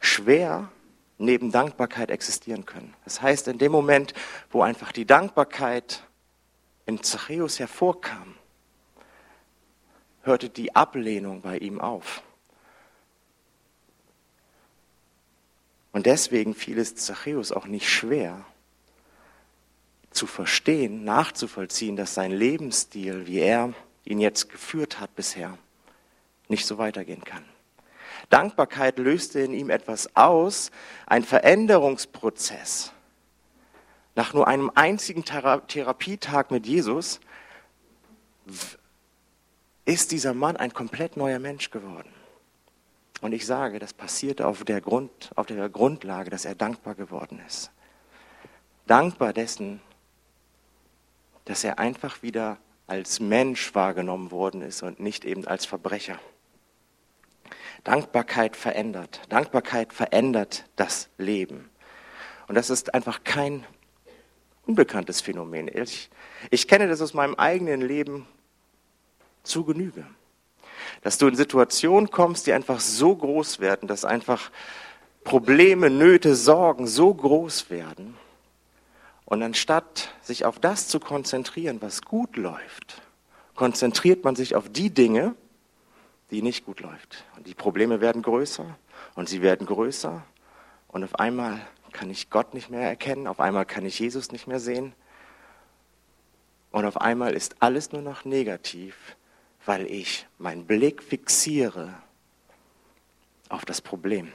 schwer 0.00 0.70
neben 1.18 1.50
Dankbarkeit 1.50 2.10
existieren 2.10 2.64
können. 2.64 2.94
Das 3.04 3.20
heißt, 3.20 3.48
in 3.48 3.58
dem 3.58 3.72
Moment, 3.72 4.14
wo 4.50 4.62
einfach 4.62 4.92
die 4.92 5.04
Dankbarkeit 5.04 6.02
in 6.86 7.02
Zachäus 7.02 7.58
hervorkam, 7.58 8.34
hörte 10.22 10.48
die 10.48 10.74
Ablehnung 10.74 11.42
bei 11.42 11.58
ihm 11.58 11.80
auf. 11.80 12.22
Und 15.92 16.06
deswegen 16.06 16.54
fiel 16.54 16.78
es 16.78 16.94
Zachäus 16.94 17.50
auch 17.50 17.66
nicht 17.66 17.88
schwer, 17.88 18.44
zu 20.10 20.26
verstehen, 20.26 21.04
nachzuvollziehen, 21.04 21.96
dass 21.96 22.14
sein 22.14 22.32
Lebensstil, 22.32 23.26
wie 23.26 23.40
er 23.40 23.72
ihn 24.04 24.20
jetzt 24.20 24.48
geführt 24.48 25.00
hat 25.00 25.14
bisher, 25.14 25.58
nicht 26.48 26.66
so 26.66 26.78
weitergehen 26.78 27.24
kann. 27.24 27.44
Dankbarkeit 28.30 28.98
löste 28.98 29.40
in 29.40 29.52
ihm 29.52 29.70
etwas 29.70 30.14
aus, 30.16 30.70
ein 31.06 31.24
Veränderungsprozess. 31.24 32.92
Nach 34.14 34.34
nur 34.34 34.48
einem 34.48 34.70
einzigen 34.74 35.24
Therapietag 35.24 36.50
mit 36.50 36.66
Jesus 36.66 37.20
ist 39.84 40.12
dieser 40.12 40.34
Mann 40.34 40.56
ein 40.56 40.72
komplett 40.72 41.16
neuer 41.16 41.38
Mensch 41.38 41.70
geworden. 41.70 42.12
Und 43.20 43.32
ich 43.32 43.46
sage, 43.46 43.78
das 43.78 43.92
passierte 43.92 44.46
auf 44.46 44.64
der, 44.64 44.80
Grund, 44.80 45.30
auf 45.34 45.46
der 45.46 45.68
Grundlage, 45.68 46.30
dass 46.30 46.44
er 46.44 46.54
dankbar 46.54 46.94
geworden 46.94 47.40
ist. 47.46 47.70
Dankbar 48.86 49.32
dessen, 49.32 49.80
dass 51.44 51.64
er 51.64 51.78
einfach 51.78 52.22
wieder 52.22 52.58
als 52.86 53.20
Mensch 53.20 53.74
wahrgenommen 53.74 54.30
worden 54.30 54.62
ist 54.62 54.82
und 54.82 55.00
nicht 55.00 55.24
eben 55.24 55.46
als 55.46 55.66
Verbrecher. 55.66 56.18
Dankbarkeit 57.84 58.56
verändert. 58.56 59.20
Dankbarkeit 59.28 59.92
verändert 59.92 60.64
das 60.76 61.08
Leben. 61.18 61.70
Und 62.46 62.54
das 62.54 62.70
ist 62.70 62.94
einfach 62.94 63.24
kein 63.24 63.66
unbekanntes 64.66 65.20
Phänomen. 65.20 65.68
Ich, 65.72 66.10
ich 66.50 66.68
kenne 66.68 66.88
das 66.88 67.00
aus 67.00 67.14
meinem 67.14 67.34
eigenen 67.34 67.80
Leben 67.80 68.26
zu 69.42 69.64
Genüge. 69.64 70.06
Dass 71.02 71.18
du 71.18 71.26
in 71.26 71.36
Situationen 71.36 72.10
kommst, 72.10 72.46
die 72.46 72.52
einfach 72.52 72.80
so 72.80 73.14
groß 73.14 73.60
werden, 73.60 73.88
dass 73.88 74.04
einfach 74.04 74.50
Probleme, 75.24 75.90
Nöte, 75.90 76.34
Sorgen 76.34 76.86
so 76.86 77.12
groß 77.12 77.70
werden, 77.70 78.16
und 79.28 79.42
anstatt 79.42 80.08
sich 80.22 80.46
auf 80.46 80.58
das 80.58 80.88
zu 80.88 81.00
konzentrieren, 81.00 81.82
was 81.82 82.00
gut 82.00 82.38
läuft, 82.38 83.02
konzentriert 83.54 84.24
man 84.24 84.36
sich 84.36 84.54
auf 84.54 84.70
die 84.70 84.88
Dinge, 84.88 85.34
die 86.30 86.42
nicht 86.42 86.66
gut 86.66 86.80
läuft. 86.80 87.24
Und 87.36 87.46
die 87.46 87.54
Probleme 87.54 88.00
werden 88.00 88.22
größer 88.22 88.76
und 89.14 89.28
sie 89.28 89.42
werden 89.42 89.66
größer. 89.66 90.24
Und 90.88 91.04
auf 91.04 91.18
einmal 91.18 91.60
kann 91.92 92.10
ich 92.10 92.30
Gott 92.30 92.54
nicht 92.54 92.70
mehr 92.70 92.82
erkennen, 92.82 93.26
auf 93.26 93.40
einmal 93.40 93.66
kann 93.66 93.84
ich 93.86 93.98
Jesus 93.98 94.32
nicht 94.32 94.46
mehr 94.46 94.60
sehen. 94.60 94.94
Und 96.70 96.84
auf 96.84 97.00
einmal 97.00 97.34
ist 97.34 97.56
alles 97.60 97.92
nur 97.92 98.02
noch 98.02 98.24
negativ, 98.24 99.16
weil 99.64 99.86
ich 99.86 100.26
meinen 100.38 100.66
Blick 100.66 101.02
fixiere 101.02 101.94
auf 103.48 103.64
das 103.64 103.80
Problem. 103.80 104.32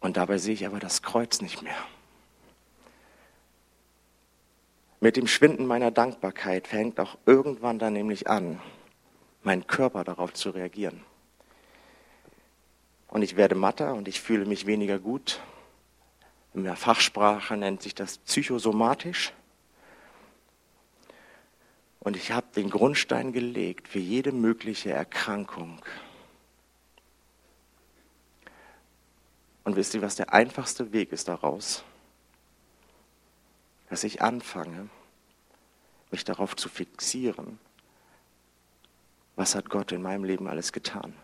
Und 0.00 0.16
dabei 0.16 0.38
sehe 0.38 0.54
ich 0.54 0.66
aber 0.66 0.80
das 0.80 1.02
Kreuz 1.02 1.40
nicht 1.40 1.62
mehr. 1.62 1.76
Mit 5.00 5.16
dem 5.16 5.26
Schwinden 5.26 5.66
meiner 5.66 5.90
Dankbarkeit 5.90 6.66
fängt 6.66 6.98
auch 6.98 7.16
irgendwann 7.26 7.78
dann 7.78 7.92
nämlich 7.92 8.28
an, 8.28 8.60
mein 9.44 9.66
Körper 9.66 10.04
darauf 10.04 10.32
zu 10.32 10.50
reagieren. 10.50 11.04
Und 13.08 13.22
ich 13.22 13.36
werde 13.36 13.54
matter 13.54 13.94
und 13.94 14.08
ich 14.08 14.20
fühle 14.20 14.44
mich 14.44 14.66
weniger 14.66 14.98
gut. 14.98 15.40
In 16.52 16.64
der 16.64 16.76
Fachsprache 16.76 17.56
nennt 17.56 17.82
sich 17.82 17.94
das 17.94 18.18
psychosomatisch. 18.18 19.32
Und 22.00 22.16
ich 22.16 22.32
habe 22.32 22.46
den 22.56 22.70
Grundstein 22.70 23.32
gelegt 23.32 23.88
für 23.88 24.00
jede 24.00 24.32
mögliche 24.32 24.90
Erkrankung. 24.90 25.80
Und 29.62 29.76
wisst 29.76 29.94
ihr, 29.94 30.02
was 30.02 30.16
der 30.16 30.32
einfachste 30.32 30.92
Weg 30.92 31.12
ist 31.12 31.28
daraus? 31.28 31.84
dass 33.94 34.02
ich 34.02 34.22
anfange, 34.22 34.88
mich 36.10 36.24
darauf 36.24 36.56
zu 36.56 36.68
fixieren, 36.68 37.60
was 39.36 39.54
hat 39.54 39.68
Gott 39.70 39.92
in 39.92 40.02
meinem 40.02 40.24
Leben 40.24 40.46
alles 40.46 40.72
getan? 40.72 41.14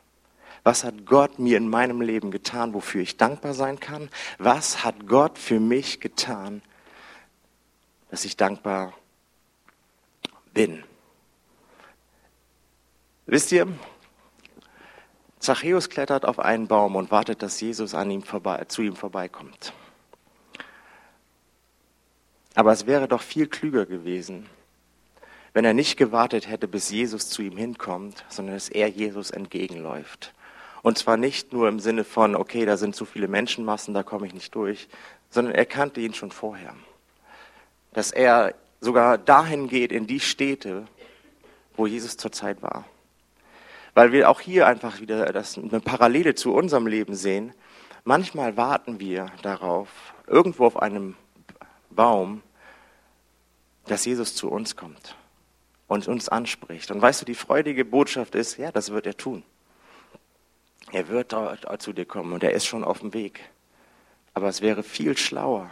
Was 0.62 0.84
hat 0.84 1.06
Gott 1.06 1.38
mir 1.38 1.56
in 1.56 1.68
meinem 1.68 2.00
Leben 2.00 2.30
getan, 2.30 2.74
wofür 2.74 3.00
ich 3.02 3.16
dankbar 3.16 3.54
sein 3.54 3.80
kann? 3.80 4.10
Was 4.38 4.84
hat 4.84 5.06
Gott 5.06 5.38
für 5.38 5.58
mich 5.58 6.00
getan, 6.00 6.62
dass 8.10 8.24
ich 8.24 8.36
dankbar 8.36 8.92
bin? 10.52 10.84
Wisst 13.26 13.52
ihr, 13.52 13.68
Zachäus 15.38 15.88
klettert 15.88 16.26
auf 16.26 16.38
einen 16.38 16.66
Baum 16.66 16.96
und 16.96 17.10
wartet, 17.10 17.42
dass 17.42 17.60
Jesus 17.60 17.94
an 17.94 18.10
ihm 18.10 18.22
vorbei, 18.22 18.64
zu 18.66 18.82
ihm 18.82 18.96
vorbeikommt. 18.96 19.72
Aber 22.54 22.72
es 22.72 22.86
wäre 22.86 23.08
doch 23.08 23.22
viel 23.22 23.46
klüger 23.46 23.86
gewesen, 23.86 24.46
wenn 25.52 25.64
er 25.64 25.74
nicht 25.74 25.96
gewartet 25.96 26.48
hätte, 26.48 26.68
bis 26.68 26.90
Jesus 26.90 27.28
zu 27.28 27.42
ihm 27.42 27.56
hinkommt, 27.56 28.24
sondern 28.28 28.54
dass 28.54 28.68
er 28.68 28.88
Jesus 28.88 29.30
entgegenläuft. 29.30 30.32
Und 30.82 30.96
zwar 30.96 31.16
nicht 31.16 31.52
nur 31.52 31.68
im 31.68 31.80
Sinne 31.80 32.04
von, 32.04 32.36
okay, 32.36 32.64
da 32.64 32.76
sind 32.76 32.94
zu 32.94 33.04
viele 33.04 33.28
Menschenmassen, 33.28 33.92
da 33.92 34.02
komme 34.02 34.26
ich 34.26 34.34
nicht 34.34 34.54
durch, 34.54 34.88
sondern 35.28 35.54
er 35.54 35.66
kannte 35.66 36.00
ihn 36.00 36.14
schon 36.14 36.30
vorher. 36.30 36.74
Dass 37.92 38.12
er 38.12 38.54
sogar 38.80 39.18
dahin 39.18 39.68
geht, 39.68 39.92
in 39.92 40.06
die 40.06 40.20
Städte, 40.20 40.86
wo 41.76 41.86
Jesus 41.86 42.16
zurzeit 42.16 42.62
war. 42.62 42.84
weil 43.92 44.12
wir 44.12 44.30
auch 44.30 44.40
hier 44.40 44.68
einfach 44.68 45.00
wieder 45.00 45.32
das, 45.32 45.58
eine 45.58 45.80
Parallele 45.80 46.36
zu 46.36 46.54
unserem 46.54 46.86
Leben 46.86 47.14
sehen. 47.16 47.52
Manchmal 48.04 48.56
warten 48.56 49.00
wir 49.00 49.32
darauf, 49.42 49.88
irgendwo 50.28 50.64
auf 50.64 50.80
einem 50.80 51.16
Baum, 51.90 52.40
dass 53.86 54.04
Jesus 54.04 54.36
zu 54.36 54.48
uns 54.48 54.76
kommt 54.76 55.16
und 55.90 56.06
uns 56.06 56.28
anspricht. 56.28 56.92
Und 56.92 57.02
weißt 57.02 57.22
du, 57.22 57.24
die 57.24 57.34
freudige 57.34 57.84
Botschaft 57.84 58.36
ist, 58.36 58.58
ja, 58.58 58.70
das 58.70 58.92
wird 58.92 59.06
er 59.06 59.16
tun. 59.16 59.42
Er 60.92 61.08
wird 61.08 61.34
zu 61.78 61.92
dir 61.92 62.04
kommen 62.04 62.32
und 62.32 62.44
er 62.44 62.52
ist 62.52 62.64
schon 62.64 62.84
auf 62.84 63.00
dem 63.00 63.12
Weg. 63.12 63.40
Aber 64.32 64.46
es 64.46 64.62
wäre 64.62 64.84
viel 64.84 65.18
schlauer, 65.18 65.68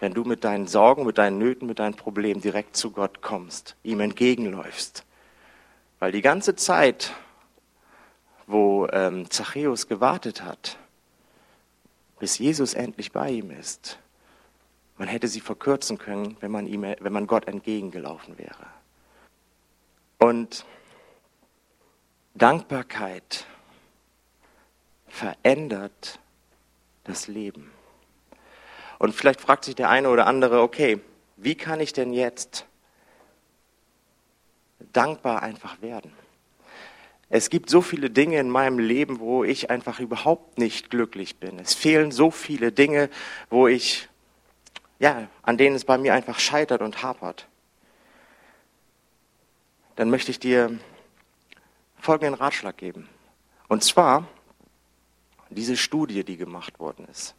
wenn 0.00 0.12
du 0.12 0.24
mit 0.24 0.42
deinen 0.42 0.66
Sorgen, 0.66 1.06
mit 1.06 1.18
deinen 1.18 1.38
Nöten, 1.38 1.68
mit 1.68 1.78
deinen 1.78 1.94
Problemen 1.94 2.40
direkt 2.40 2.76
zu 2.76 2.90
Gott 2.90 3.22
kommst, 3.22 3.76
ihm 3.84 4.00
entgegenläufst. 4.00 5.04
Weil 6.00 6.10
die 6.10 6.22
ganze 6.22 6.56
Zeit, 6.56 7.12
wo 8.48 8.88
ähm, 8.88 9.30
Zachäus 9.30 9.86
gewartet 9.86 10.42
hat, 10.42 10.78
bis 12.18 12.38
Jesus 12.38 12.74
endlich 12.74 13.12
bei 13.12 13.30
ihm 13.30 13.52
ist, 13.52 14.00
man 14.98 15.06
hätte 15.06 15.28
sie 15.28 15.40
verkürzen 15.40 15.96
können, 15.96 16.36
wenn 16.40 16.50
man, 16.50 16.66
ihm, 16.66 16.82
wenn 16.82 17.12
man 17.12 17.28
Gott 17.28 17.46
entgegengelaufen 17.46 18.36
wäre. 18.36 18.71
Und 20.22 20.64
Dankbarkeit 22.34 23.44
verändert 25.08 26.20
das 27.02 27.26
Leben. 27.26 27.72
Und 29.00 29.16
vielleicht 29.16 29.40
fragt 29.40 29.64
sich 29.64 29.74
der 29.74 29.90
eine 29.90 30.08
oder 30.10 30.28
andere, 30.28 30.60
okay, 30.60 31.00
wie 31.38 31.56
kann 31.56 31.80
ich 31.80 31.92
denn 31.92 32.12
jetzt 32.12 32.66
dankbar 34.92 35.42
einfach 35.42 35.82
werden? 35.82 36.12
Es 37.28 37.50
gibt 37.50 37.68
so 37.68 37.82
viele 37.82 38.08
Dinge 38.08 38.38
in 38.38 38.48
meinem 38.48 38.78
Leben, 38.78 39.18
wo 39.18 39.42
ich 39.42 39.70
einfach 39.70 39.98
überhaupt 39.98 40.56
nicht 40.56 40.88
glücklich 40.88 41.40
bin. 41.40 41.58
Es 41.58 41.74
fehlen 41.74 42.12
so 42.12 42.30
viele 42.30 42.70
Dinge, 42.70 43.10
wo 43.50 43.66
ich, 43.66 44.08
ja, 45.00 45.26
an 45.42 45.58
denen 45.58 45.74
es 45.74 45.84
bei 45.84 45.98
mir 45.98 46.14
einfach 46.14 46.38
scheitert 46.38 46.80
und 46.80 47.02
hapert. 47.02 47.48
Dann 50.02 50.10
möchte 50.10 50.32
ich 50.32 50.40
dir 50.40 50.80
folgenden 52.00 52.34
Ratschlag 52.34 52.76
geben. 52.76 53.08
Und 53.68 53.84
zwar 53.84 54.26
diese 55.48 55.76
Studie, 55.76 56.24
die 56.24 56.36
gemacht 56.36 56.80
worden 56.80 57.06
ist. 57.08 57.36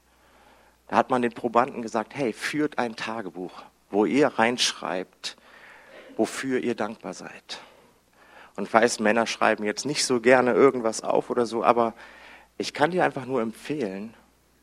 Da 0.88 0.96
hat 0.96 1.10
man 1.10 1.22
den 1.22 1.34
Probanden 1.34 1.82
gesagt, 1.82 2.16
hey, 2.16 2.32
führt 2.32 2.78
ein 2.78 2.96
Tagebuch, 2.96 3.64
wo 3.90 4.06
ihr 4.06 4.28
reinschreibt, 4.28 5.36
wofür 6.16 6.62
ihr 6.62 6.74
dankbar 6.74 7.14
seid. 7.14 7.60
Und 8.56 8.74
weiß, 8.74 9.02
Männer 9.02 9.28
schreiben 9.28 9.66
jetzt 9.66 9.86
nicht 9.86 10.06
so 10.06 10.22
gerne 10.22 10.54
irgendwas 10.54 11.02
auf 11.02 11.30
oder 11.30 11.46
so, 11.46 11.66
aber 11.66 11.94
ich 12.58 12.74
kann 12.74 12.92
dir 12.92 13.04
einfach 13.04 13.26
nur 13.26 13.42
empfehlen, 13.42 14.14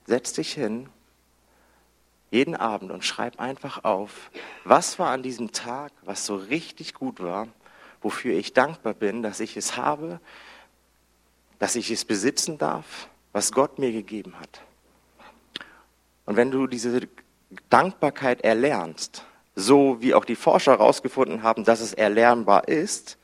setz 0.06 0.32
dich 0.32 0.54
hin, 0.54 0.88
jeden 2.30 2.56
Abend 2.56 2.92
und 2.92 3.04
schreib 3.04 3.38
einfach 3.38 3.84
auf, 3.84 4.30
was 4.64 4.98
war 4.98 5.10
an 5.10 5.22
diesem 5.22 5.52
Tag, 5.52 5.92
was 6.00 6.24
so 6.24 6.36
richtig 6.36 6.94
gut 6.94 7.20
war, 7.20 7.46
wofür 8.00 8.34
ich 8.34 8.52
dankbar 8.52 8.94
bin, 8.94 9.22
dass 9.22 9.40
ich 9.40 9.56
es 9.56 9.76
habe, 9.76 10.20
dass 11.58 11.76
ich 11.76 11.90
es 11.90 12.04
besitzen 12.04 12.58
darf, 12.58 13.08
was 13.32 13.52
Gott 13.52 13.78
mir 13.78 13.92
gegeben 13.92 14.38
hat. 14.40 14.62
Und 16.26 16.36
wenn 16.36 16.50
du 16.50 16.66
diese 16.66 17.08
Dankbarkeit 17.68 18.42
erlernst, 18.42 19.24
so 19.54 20.00
wie 20.00 20.14
auch 20.14 20.24
die 20.24 20.36
Forscher 20.36 20.72
herausgefunden 20.72 21.42
haben, 21.42 21.64
dass 21.64 21.80
es 21.80 21.92
erlernbar 21.92 22.68
ist, 22.68 23.18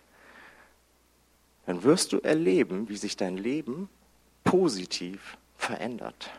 dann 1.67 1.83
wirst 1.83 2.12
du 2.12 2.21
erleben, 2.21 2.89
wie 2.89 2.97
sich 2.97 3.17
dein 3.17 3.37
Leben 3.37 3.89
positiv 4.45 5.37
verändert. 5.57 6.31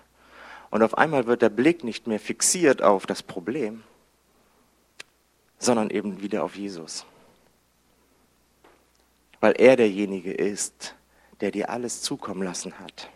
Und 0.69 0.83
auf 0.83 0.97
einmal 0.97 1.27
wird 1.27 1.41
der 1.41 1.49
Blick 1.49 1.83
nicht 1.83 2.07
mehr 2.07 2.19
fixiert 2.19 2.81
auf 2.81 3.05
das 3.05 3.23
Problem, 3.23 3.83
sondern 5.59 5.89
eben 5.89 6.21
wieder 6.21 6.43
auf 6.43 6.55
Jesus. 6.55 7.05
Weil 9.39 9.53
er 9.57 9.75
derjenige 9.75 10.31
ist, 10.31 10.95
der 11.41 11.51
dir 11.51 11.69
alles 11.69 12.01
zukommen 12.01 12.43
lassen 12.43 12.79
hat. 12.79 13.09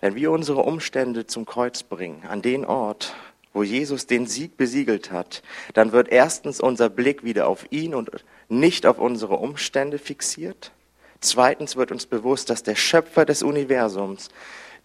Wenn 0.00 0.14
wir 0.14 0.30
unsere 0.30 0.62
Umstände 0.62 1.26
zum 1.26 1.44
Kreuz 1.44 1.82
bringen, 1.82 2.24
an 2.26 2.42
den 2.42 2.64
Ort, 2.64 3.14
wo 3.52 3.62
Jesus 3.62 4.06
den 4.06 4.26
Sieg 4.26 4.56
besiegelt 4.56 5.10
hat, 5.10 5.42
dann 5.74 5.92
wird 5.92 6.08
erstens 6.08 6.60
unser 6.60 6.88
Blick 6.88 7.24
wieder 7.24 7.48
auf 7.48 7.66
ihn 7.70 7.94
und 7.94 8.10
nicht 8.48 8.86
auf 8.86 8.98
unsere 8.98 9.36
Umstände 9.36 9.98
fixiert. 9.98 10.72
Zweitens 11.20 11.76
wird 11.76 11.92
uns 11.92 12.06
bewusst, 12.06 12.48
dass 12.48 12.62
der 12.62 12.76
Schöpfer 12.76 13.26
des 13.26 13.42
Universums 13.42 14.30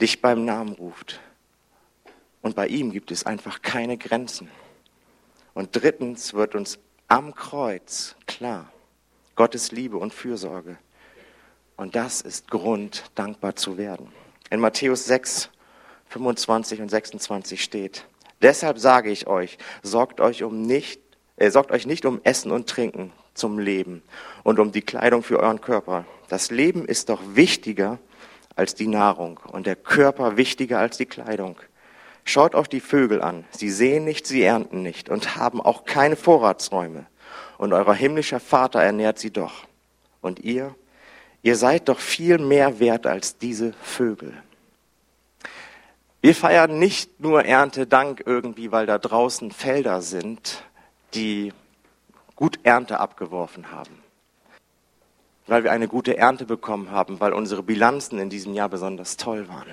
dich 0.01 0.21
beim 0.21 0.43
Namen 0.43 0.73
ruft. 0.73 1.21
Und 2.41 2.56
bei 2.56 2.67
ihm 2.67 2.91
gibt 2.91 3.12
es 3.12 3.25
einfach 3.25 3.62
keine 3.62 3.97
Grenzen. 3.97 4.49
Und 5.54 5.69
drittens 5.71 6.34
wird 6.34 6.56
uns 6.56 6.80
am 7.08 7.36
Kreuz 7.36 8.15
klar, 8.26 8.72
Gottes 9.36 9.72
Liebe 9.72 9.98
und 9.98 10.13
Fürsorge. 10.13 10.78
Und 11.78 11.96
das 11.96 12.22
ist 12.22 12.50
Grund, 12.50 13.04
dankbar 13.15 13.56
zu 13.56 13.78
werden. 13.78 14.12
In 14.50 14.60
Matthäus 14.60 15.06
6, 15.06 15.50
25 16.10 16.82
und 16.82 16.89
26 16.89 17.63
steht, 17.63 18.06
deshalb 18.41 18.80
sage 18.80 19.12
ich 19.12 19.28
euch, 19.28 19.58
sorgt 19.84 20.22
euch 20.22 20.44
um 20.44 20.62
nicht, 20.62 21.02
äh, 21.36 21.52
sorgt 21.52 21.72
euch 21.72 21.86
nicht 21.86 22.06
um 22.06 22.22
Essen 22.24 22.52
und 22.52 22.70
Trinken 22.70 23.12
zum 23.34 23.60
Leben 23.60 24.02
und 24.44 24.60
um 24.60 24.72
die 24.72 24.82
Kleidung 24.82 25.24
für 25.24 25.39
euren 25.39 25.62
Körper. 25.62 26.06
Das 26.30 26.50
Leben 26.52 26.86
ist 26.86 27.10
doch 27.10 27.22
wichtiger 27.34 28.00
als 28.56 28.74
die 28.74 28.88
Nahrung 28.88 29.39
und 29.52 29.68
der 29.68 29.76
Körper 29.76 30.38
wichtiger 30.38 30.80
als 30.80 30.98
die 30.98 31.06
Kleidung. 31.06 31.58
Schaut 32.25 32.55
euch 32.55 32.67
die 32.67 32.81
Vögel 32.81 33.21
an. 33.21 33.45
Sie 33.51 33.69
sehen 33.69 34.03
nicht, 34.03 34.27
sie 34.27 34.43
ernten 34.43 34.81
nicht 34.81 35.07
und 35.07 35.38
haben 35.38 35.61
auch 35.61 35.85
keine 35.85 36.17
Vorratsräume. 36.17 37.05
Und 37.57 37.71
euer 37.71 37.93
himmlischer 37.93 38.41
Vater 38.41 38.81
ernährt 38.81 39.19
sie 39.19 39.31
doch. 39.31 39.65
Und 40.21 40.39
ihr, 40.39 40.75
Ihr 41.45 41.55
seid 41.55 41.89
doch 41.89 41.99
viel 41.99 42.39
mehr 42.39 42.79
wert 42.79 43.05
als 43.05 43.38
diese 43.38 43.73
Vögel. 43.73 44.33
Wir 46.19 46.33
feiern 46.33 46.79
nicht 46.79 47.19
nur 47.19 47.45
Erntedank 47.45 48.23
irgendwie, 48.25 48.71
weil 48.71 48.88
da 48.88 48.97
draußen 48.97 49.51
Felder 49.51 50.01
sind, 50.01 50.63
die 51.13 51.53
gut 52.35 52.57
Ernte 52.63 52.99
abgeworfen 52.99 53.69
haben. 53.69 54.01
Weil 55.45 55.63
wir 55.63 55.71
eine 55.71 55.88
gute 55.88 56.17
Ernte 56.17 56.45
bekommen 56.45 56.89
haben, 56.89 57.19
weil 57.19 57.31
unsere 57.31 57.61
Bilanzen 57.61 58.17
in 58.17 58.31
diesem 58.31 58.55
Jahr 58.55 58.69
besonders 58.69 59.15
toll 59.15 59.47
waren. 59.47 59.69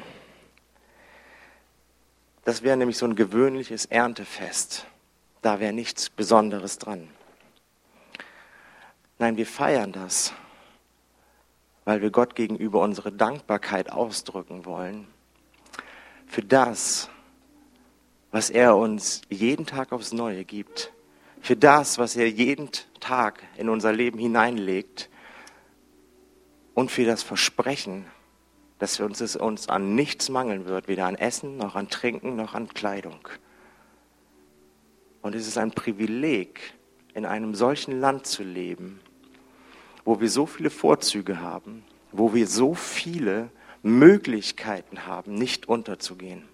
Das 2.45 2.63
wäre 2.63 2.77
nämlich 2.77 2.99
so 2.99 3.07
ein 3.07 3.15
gewöhnliches 3.15 3.87
Erntefest. 3.87 4.87
Da 5.43 5.61
wäre 5.61 5.73
nichts 5.73 6.11
Besonderes 6.11 6.79
dran. 6.79 7.09
Nein, 9.19 9.37
wir 9.37 9.47
feiern 9.47 9.93
das, 9.93 10.33
weil 11.85 12.03
wir 12.03 12.11
Gott 12.11 12.35
gegenüber 12.35 12.81
unsere 12.81 13.13
Dankbarkeit 13.13 13.91
ausdrücken 13.91 14.65
wollen 14.65 15.07
für 16.33 16.43
das, 16.43 17.11
was 18.31 18.49
er 18.49 18.75
uns 18.75 19.21
jeden 19.29 19.67
Tag 19.67 19.93
aufs 19.93 20.13
Neue 20.13 20.47
gibt, 20.47 20.91
für 21.43 21.57
das, 21.57 21.99
was 21.99 22.17
er 22.17 22.27
jeden 22.31 22.71
Tag 23.01 23.43
in 23.59 23.69
unser 23.69 23.93
Leben 23.93 24.19
hineinlegt 24.19 25.11
und 26.73 26.91
für 26.91 27.05
das 27.05 27.23
Versprechen, 27.23 28.07
dass 28.83 28.99
uns 28.99 29.21
es 29.21 29.37
uns 29.37 29.69
an 29.69 29.95
nichts 29.95 30.29
mangeln 30.29 30.65
wird, 30.65 30.89
weder 30.89 31.07
an 31.07 31.15
Essen 31.15 31.57
noch 31.57 31.77
an 31.77 31.89
Trinken 31.89 32.35
noch 32.35 32.55
an 32.55 32.67
Kleidung. 32.67 33.29
Und 35.21 35.37
es 35.37 35.47
ist 35.47 35.57
ein 35.57 35.71
Privileg, 35.71 36.75
in 37.15 37.25
einem 37.25 37.55
solchen 37.55 38.01
Land 38.01 38.27
zu 38.27 38.43
leben, 38.43 38.99
wo 40.05 40.21
wir 40.21 40.29
so 40.29 40.47
viele 40.47 40.69
Vorzüge 40.69 41.41
haben, 41.41 41.85
wo 42.11 42.35
wir 42.35 42.49
so 42.49 42.75
viele 42.75 43.51
Möglichkeiten 43.85 45.07
haben, 45.07 45.35
nicht 45.35 45.69
unterzugehen. 45.69 46.49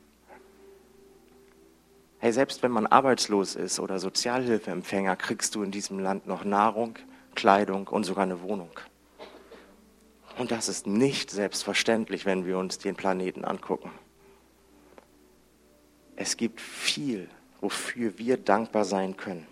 Hey, 2.19 2.35
selbst 2.35 2.63
wenn 2.63 2.73
man 2.73 2.87
arbeitslos 2.87 3.57
ist 3.57 3.81
oder 3.81 3.99
Sozialhilfeempfänger, 3.99 5.17
kriegst 5.17 5.55
du 5.55 5.63
in 5.63 5.71
diesem 5.71 5.99
Land 5.99 6.27
noch 6.27 6.45
Nahrung, 6.45 6.97
Kleidung 7.35 7.89
und 7.89 8.05
sogar 8.05 8.25
eine 8.25 8.43
Wohnung. 8.43 8.79
Und 10.39 10.53
das 10.53 10.69
ist 10.69 10.87
nicht 10.87 11.33
selbstverständlich, 11.33 12.25
wenn 12.25 12.47
wir 12.47 12.59
uns 12.59 12.79
den 12.79 12.95
Planeten 12.95 13.45
angucken. 13.45 13.91
Es 16.15 16.37
gibt 16.37 16.61
viel, 16.61 17.29
wofür 17.61 18.19
wir 18.19 18.37
dankbar 18.37 18.85
sein 18.85 19.17
können. 19.17 19.47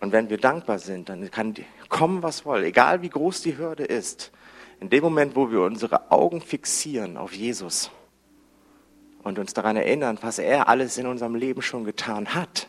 Und 0.00 0.12
wenn 0.12 0.28
wir 0.28 0.38
dankbar 0.38 0.80
sind, 0.80 1.08
dann 1.08 1.30
kann 1.30 1.54
kommen, 1.88 2.22
was 2.22 2.44
woll, 2.44 2.64
egal 2.64 3.00
wie 3.00 3.08
groß 3.08 3.42
die 3.42 3.56
Hürde 3.56 3.84
ist, 3.84 4.32
in 4.80 4.90
dem 4.90 5.04
Moment, 5.04 5.36
wo 5.36 5.50
wir 5.50 5.60
unsere 5.60 6.10
Augen 6.10 6.40
fixieren 6.40 7.16
auf 7.16 7.32
Jesus 7.32 7.92
und 9.22 9.38
uns 9.38 9.54
daran 9.54 9.76
erinnern, 9.76 10.18
was 10.20 10.38
er 10.38 10.68
alles 10.68 10.98
in 10.98 11.06
unserem 11.06 11.36
Leben 11.36 11.62
schon 11.62 11.84
getan 11.84 12.34
hat, 12.34 12.68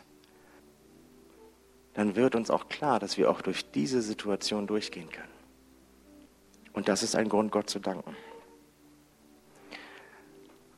dann 1.94 2.14
wird 2.14 2.36
uns 2.36 2.48
auch 2.48 2.68
klar, 2.68 3.00
dass 3.00 3.18
wir 3.18 3.28
auch 3.28 3.42
durch 3.42 3.70
diese 3.72 4.02
Situation 4.02 4.66
durchgehen 4.66 5.10
können. 5.10 5.35
Und 6.76 6.88
das 6.88 7.02
ist 7.02 7.16
ein 7.16 7.30
Grund, 7.30 7.50
Gott 7.50 7.70
zu 7.70 7.78
danken. 7.78 8.14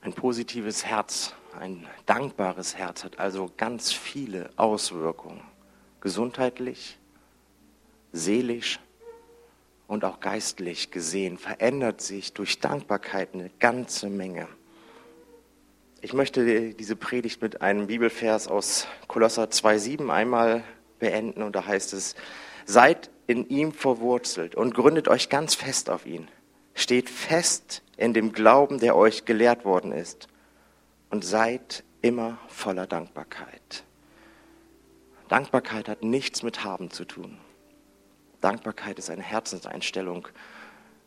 Ein 0.01 0.13
positives 0.13 0.87
Herz, 0.87 1.35
ein 1.59 1.89
dankbares 2.07 2.77
Herz 2.77 3.03
hat 3.03 3.19
also 3.19 3.51
ganz 3.57 3.93
viele 3.93 4.49
Auswirkungen, 4.55 5.41
gesundheitlich, 6.01 6.99
seelisch 8.13 8.79
und 9.89 10.05
auch 10.05 10.21
geistlich 10.21 10.93
gesehen, 10.93 11.37
verändert 11.37 12.01
sich 12.01 12.33
durch 12.33 12.61
Dankbarkeit 12.61 13.35
eine 13.35 13.51
ganze 13.59 14.09
Menge. 14.09 14.47
Ich 16.01 16.13
möchte 16.13 16.75
diese 16.75 16.95
Predigt 16.95 17.43
mit 17.43 17.61
einem 17.61 17.89
Bibelvers 17.89 18.47
aus 18.47 18.87
Kolosser 19.09 19.47
2,7 19.47 20.09
einmal 20.13 20.63
beenden 21.01 21.43
und 21.43 21.57
da 21.57 21.67
heißt 21.67 21.93
es, 21.93 22.15
seid 22.67 23.11
in 23.29 23.49
ihm 23.49 23.73
verwurzelt 23.73 24.57
und 24.57 24.75
gründet 24.75 25.07
euch 25.07 25.29
ganz 25.29 25.55
fest 25.55 25.89
auf 25.91 26.05
ihn. 26.05 26.27
Steht 26.75 27.09
fest 27.09 27.83
in 27.97 28.13
dem 28.13 28.33
Glauben, 28.33 28.81
der 28.81 28.97
euch 28.97 29.25
gelehrt 29.25 29.65
worden 29.65 29.93
ist 29.93 30.27
und 31.11 31.25
seid 31.25 31.85
immer 32.03 32.39
voller 32.49 32.89
Dankbarkeit. 32.89 33.85
Dankbarkeit 35.29 35.89
hat 35.89 36.03
nichts 36.03 36.43
mit 36.43 36.65
Haben 36.65 36.91
zu 36.91 37.05
tun. 37.05 37.39
Dankbarkeit 38.41 38.99
ist 38.99 39.11
eine 39.11 39.23
Herzenseinstellung. 39.23 40.29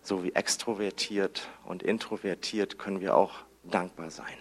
So 0.03 0.23
wie 0.23 0.33
extrovertiert 0.33 1.47
und 1.65 1.83
introvertiert 1.83 2.77
können 2.77 3.01
wir 3.01 3.15
auch 3.15 3.33
dankbar 3.63 4.09
sein. 4.09 4.37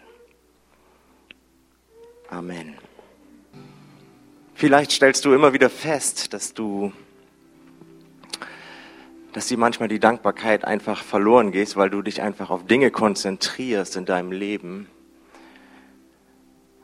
Amen. 2.29 2.77
Vielleicht 4.55 4.93
stellst 4.93 5.25
du 5.25 5.33
immer 5.33 5.53
wieder 5.53 5.71
fest, 5.71 6.35
dass 6.35 6.53
du, 6.53 6.93
dass 9.33 9.47
dir 9.47 9.59
manchmal 9.59 9.89
die 9.89 10.01
Dankbarkeit 10.01 10.65
einfach 10.65 11.03
verloren 11.03 11.53
geht, 11.53 11.77
weil 11.77 11.91
du 11.91 12.03
dich 12.03 12.23
einfach 12.23 12.51
auf 12.51 12.67
Dinge 12.67 12.91
konzentrierst 12.91 13.97
in 13.97 14.05
deinem 14.05 14.33
Leben, 14.33 14.89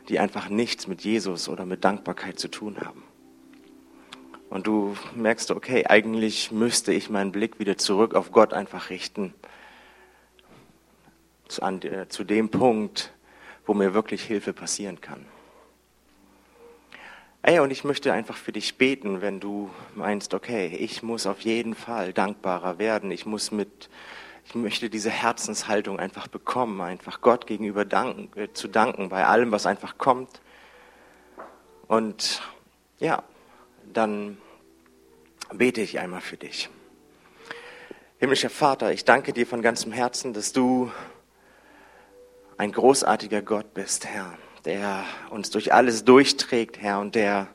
die 0.09 0.18
einfach 0.20 0.48
nichts 0.48 0.87
mit 0.87 1.02
Jesus 1.02 1.48
oder 1.48 1.66
mit 1.66 1.85
Dankbarkeit 1.85 2.38
zu 2.38 2.48
tun 2.48 2.78
haben. 2.80 3.02
Und 4.48 4.68
du 4.68 4.96
merkst, 5.16 5.50
okay, 5.50 5.87
eigentlich 5.87 6.52
müsste 6.52 6.92
ich 6.92 7.11
meinen 7.11 7.32
Blick 7.32 7.59
wieder 7.59 7.76
zurück 7.76 8.14
auf 8.14 8.30
Gott 8.30 8.52
einfach 8.52 8.90
richten. 8.90 9.35
Zu, 11.48 11.62
an, 11.62 11.80
zu 12.09 12.24
dem 12.24 12.48
Punkt, 12.48 13.12
wo 13.66 13.74
mir 13.74 13.94
wirklich 13.94 14.22
Hilfe 14.22 14.52
passieren 14.52 15.00
kann. 15.00 15.26
Ey, 17.48 17.61
und 17.61 17.70
ich 17.70 17.85
möchte 17.85 18.12
einfach 18.12 18.37
für 18.37 18.50
dich 18.50 18.76
beten, 18.76 19.20
wenn 19.20 19.38
du 19.38 19.70
meinst, 19.94 20.35
okay, 20.35 20.66
ich 20.66 21.04
muss 21.04 21.28
auf 21.28 21.42
jeden 21.42 21.76
Fall 21.76 22.12
dankbarer 22.12 22.80
werden. 22.80 23.12
Ich 23.12 23.24
muss 23.24 23.52
mit, 23.52 23.88
ich 24.44 24.56
möchte 24.56 24.90
diese 24.90 25.11
Herzenshaltung 25.11 26.00
einfach 26.00 26.26
bekommen, 26.26 26.80
einfach 26.80 27.20
Gott 27.20 27.46
gegenüber 27.46 27.85
danken, 27.85 28.37
äh, 28.37 28.52
zu 28.52 28.66
danken 28.66 29.11
bei 29.11 29.26
allem, 29.26 29.52
was 29.52 29.64
einfach 29.64 29.96
kommt. 29.96 30.40
Und 31.87 32.42
ja, 32.98 33.22
dann 33.92 34.38
bete 35.52 35.82
ich 35.82 36.00
einmal 36.00 36.22
für 36.22 36.37
dich. 36.37 36.68
Himmlischer 38.18 38.50
Vater, 38.50 38.90
ich 38.90 39.04
danke 39.04 39.32
dir 39.32 39.46
von 39.46 39.62
ganzem 39.62 39.92
Herzen, 39.92 40.32
dass 40.32 40.52
du 40.52 40.90
ein 42.56 42.72
großartiger 42.72 43.42
Gott 43.42 43.72
bist, 43.72 44.04
Herr 44.04 44.37
der 44.66 45.05
uns 45.31 45.50
durch 45.50 45.72
alles 45.72 46.05
durchträgt, 46.05 46.83
Herr, 46.83 46.98
und 47.00 47.14
der 47.14 47.48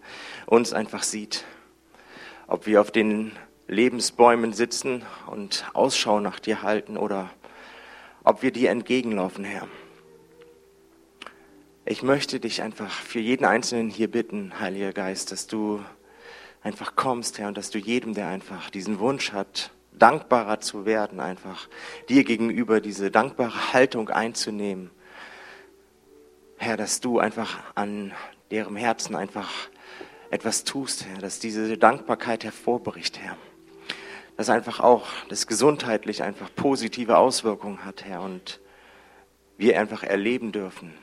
uns 0.46 0.74
einfach 0.74 1.04
sieht. 1.04 1.44
Ob 2.48 2.66
wir 2.66 2.82
auf 2.82 2.90
den 2.90 3.34
Lebensbäumen 3.68 4.54
sitzen 4.54 5.04
und 5.28 5.66
Ausschau 5.74 6.20
nach 6.20 6.40
dir 6.40 6.64
halten 6.64 6.98
oder 6.98 7.30
ob 8.24 8.42
wir 8.42 8.52
dir 8.52 8.72
entgegenlaufen, 8.72 9.44
Herr. 9.44 9.68
Ich 11.86 12.02
möchte 12.02 12.40
dich 12.40 12.62
einfach 12.62 12.92
für 12.92 13.20
jeden 13.20 13.46
Einzelnen 13.46 13.90
hier 13.90 14.10
bitten, 14.10 14.60
Heiliger 14.60 14.94
Geist, 14.94 15.32
dass 15.32 15.48
du 15.48 15.84
einfach 16.64 16.96
kommst, 16.96 17.40
Herr, 17.40 17.50
und 17.50 17.58
dass 17.58 17.72
du 17.72 17.78
jedem, 17.78 18.14
der 18.14 18.28
einfach 18.28 18.70
diesen 18.70 19.00
Wunsch 19.00 19.34
hat, 19.34 19.72
dankbarer 19.92 20.62
zu 20.62 20.86
werden, 20.86 21.20
einfach 21.20 21.68
dir 22.08 22.24
gegenüber 22.24 22.80
diese 22.80 23.12
dankbare 23.12 23.74
Haltung 23.74 24.10
einzunehmen, 24.10 24.92
Herr, 26.62 26.78
dass 26.78 27.02
du 27.02 27.18
einfach 27.18 27.58
an 27.74 28.12
deren 28.52 28.76
Herzen 28.76 29.16
einfach 29.16 29.50
etwas 30.30 30.64
tust, 30.64 31.08
Herr, 31.08 31.18
dass 31.18 31.40
diese 31.40 31.76
Dankbarkeit 31.76 32.44
hervorbricht, 32.44 33.18
Herr. 33.18 33.36
Dass 34.38 34.48
einfach 34.52 34.80
auch 34.80 35.08
das 35.28 35.48
gesundheitlich 35.48 36.22
einfach 36.22 36.54
positive 36.56 37.18
Auswirkungen 37.18 37.84
hat, 37.84 38.06
Herr, 38.06 38.22
und 38.22 38.60
wir 39.58 39.80
einfach 39.80 40.04
erleben 40.04 40.52
dürfen, 40.52 40.94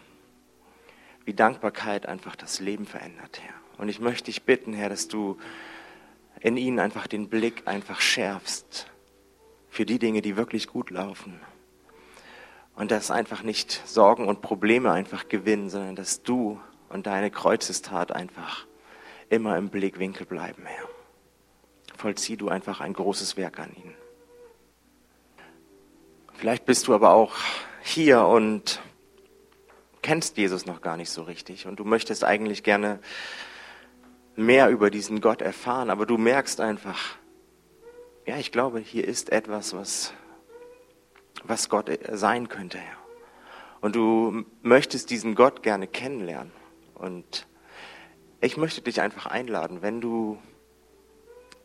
wie 1.25 1.35
Dankbarkeit 1.35 2.07
einfach 2.07 2.37
das 2.37 2.61
Leben 2.61 2.87
verändert, 2.87 3.41
Herr. 3.43 3.55
Und 3.79 3.89
ich 3.89 3.99
möchte 3.99 4.27
dich 4.27 4.45
bitten, 4.45 4.73
Herr, 4.75 4.91
dass 4.91 5.09
du 5.09 5.39
in 6.39 6.57
ihnen 6.57 6.79
einfach 6.79 7.09
den 7.09 7.29
Blick 7.29 7.67
einfach 7.67 8.01
schärfst 8.01 8.87
für 9.71 9.85
die 9.85 9.99
Dinge, 9.99 10.23
die 10.23 10.37
wirklich 10.37 10.69
gut 10.69 10.91
laufen. 10.91 11.41
Und 12.79 12.93
dass 12.93 13.11
einfach 13.11 13.43
nicht 13.43 13.83
Sorgen 13.87 14.29
und 14.29 14.41
Probleme 14.41 14.93
einfach 14.93 15.29
gewinnen, 15.29 15.69
sondern 15.69 15.97
dass 15.97 16.23
du 16.23 16.61
und 16.89 17.09
deine 17.09 17.29
Kreuzestat 17.29 18.13
einfach 18.13 18.67
immer 19.31 19.57
im 19.57 19.69
Blickwinkel 19.69 20.25
bleiben, 20.25 20.63
Herr. 20.65 20.89
Vollzieh 21.97 22.37
du 22.37 22.49
einfach 22.49 22.81
ein 22.81 22.93
großes 22.93 23.37
Werk 23.37 23.59
an 23.59 23.75
ihnen. 23.75 23.97
Vielleicht 26.35 26.67
bist 26.67 26.87
du 26.87 26.95
aber 26.95 27.15
auch 27.15 27.35
hier 27.83 28.25
und 28.25 28.81
kennst 30.01 30.37
Jesus 30.37 30.65
noch 30.65 30.81
gar 30.81 30.97
nicht 30.97 31.11
so 31.11 31.23
richtig 31.25 31.67
und 31.67 31.81
du 31.81 31.85
möchtest 31.85 32.23
eigentlich 32.23 32.63
gerne 32.63 33.01
mehr 34.37 34.69
über 34.69 34.91
diesen 34.91 35.21
Gott 35.21 35.43
erfahren, 35.43 35.91
aber 35.91 36.07
du 36.07 36.17
merkst 36.17 36.61
einfach, 36.61 37.17
ja, 38.25 38.37
ich 38.37 38.53
glaube, 38.53 38.79
hier 38.79 39.05
ist 39.05 39.33
etwas, 39.33 39.75
was 39.75 40.15
was 41.45 41.69
Gott 41.69 41.91
sein 42.13 42.49
könnte, 42.49 42.79
Herr. 42.79 42.97
Und 43.81 43.95
du 43.95 44.45
möchtest 44.63 45.11
diesen 45.11 45.35
Gott 45.35 45.63
gerne 45.63 45.87
kennenlernen. 45.87 46.53
Und 46.95 47.47
ich 48.41 48.57
möchte 48.57 48.81
dich 48.83 49.01
einfach 49.01 49.27
einladen, 49.27 49.83
wenn 49.83 50.01
du 50.01 50.39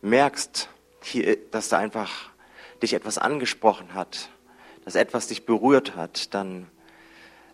merkst, 0.02 0.70
hier, 1.02 1.38
dass 1.52 1.70
da 1.70 1.80
einfach 1.80 2.30
dich 2.82 2.94
etwas 2.94 3.18
angesprochen 3.18 3.94
hat, 3.94 4.30
dass 4.86 4.96
etwas 4.96 5.28
dich 5.28 5.46
berührt 5.46 5.96
hat, 5.96 6.34
dann 6.34 6.68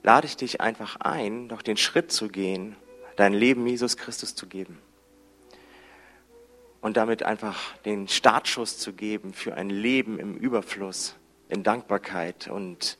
lade 0.03 0.27
ich 0.27 0.37
dich 0.37 0.61
einfach 0.61 0.97
ein, 0.97 1.49
doch 1.49 1.61
den 1.61 1.77
Schritt 1.77 2.11
zu 2.11 2.27
gehen, 2.27 2.75
dein 3.15 3.33
Leben 3.33 3.65
Jesus 3.67 3.97
Christus 3.97 4.35
zu 4.35 4.47
geben. 4.47 4.79
Und 6.81 6.95
damit 6.95 7.23
einfach 7.23 7.75
den 7.79 8.07
Startschuss 8.07 8.77
zu 8.77 8.93
geben 8.93 9.33
für 9.33 9.53
ein 9.55 9.69
Leben 9.69 10.17
im 10.17 10.37
Überfluss, 10.37 11.15
in 11.49 11.63
Dankbarkeit 11.63 12.47
und 12.47 12.97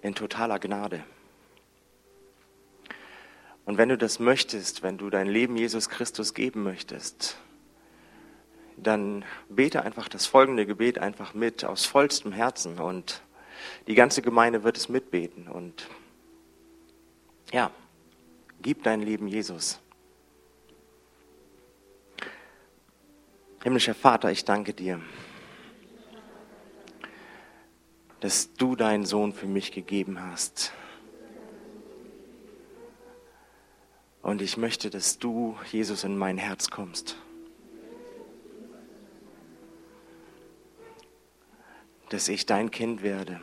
in 0.00 0.14
totaler 0.14 0.58
Gnade. 0.58 1.04
Und 3.64 3.78
wenn 3.78 3.88
du 3.88 3.98
das 3.98 4.18
möchtest, 4.18 4.82
wenn 4.82 4.98
du 4.98 5.10
dein 5.10 5.28
Leben 5.28 5.56
Jesus 5.56 5.88
Christus 5.88 6.34
geben 6.34 6.62
möchtest, 6.62 7.36
dann 8.76 9.24
bete 9.48 9.82
einfach 9.82 10.08
das 10.08 10.26
folgende 10.26 10.66
Gebet 10.66 10.98
einfach 10.98 11.34
mit 11.34 11.64
aus 11.64 11.84
vollstem 11.84 12.32
Herzen 12.32 12.78
und 12.78 13.22
die 13.86 13.94
ganze 13.94 14.22
Gemeinde 14.22 14.64
wird 14.64 14.76
es 14.76 14.88
mitbeten 14.88 15.46
und 15.46 15.88
ja, 17.52 17.70
gib 18.62 18.82
dein 18.82 19.02
Leben 19.02 19.28
Jesus. 19.28 19.78
Himmlischer 23.62 23.94
Vater, 23.94 24.32
ich 24.32 24.44
danke 24.44 24.74
dir 24.74 25.00
dass 28.22 28.54
du 28.54 28.76
deinen 28.76 29.04
Sohn 29.04 29.32
für 29.32 29.48
mich 29.48 29.72
gegeben 29.72 30.22
hast. 30.22 30.72
Und 34.22 34.40
ich 34.40 34.56
möchte, 34.56 34.90
dass 34.90 35.18
du, 35.18 35.58
Jesus, 35.72 36.04
in 36.04 36.16
mein 36.16 36.38
Herz 36.38 36.70
kommst. 36.70 37.16
Dass 42.10 42.28
ich 42.28 42.46
dein 42.46 42.70
Kind 42.70 43.02
werde. 43.02 43.40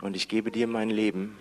Und 0.00 0.16
ich 0.16 0.30
gebe 0.30 0.50
dir 0.50 0.66
mein 0.66 0.88
Leben 0.88 1.36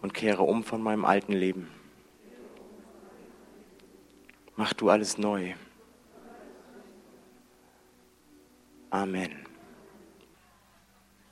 und 0.00 0.14
kehre 0.14 0.44
um 0.44 0.62
von 0.62 0.80
meinem 0.80 1.04
alten 1.04 1.32
Leben. 1.32 1.68
Mach 4.54 4.72
du 4.74 4.90
alles 4.90 5.18
neu. 5.18 5.54
Amen. 8.94 9.43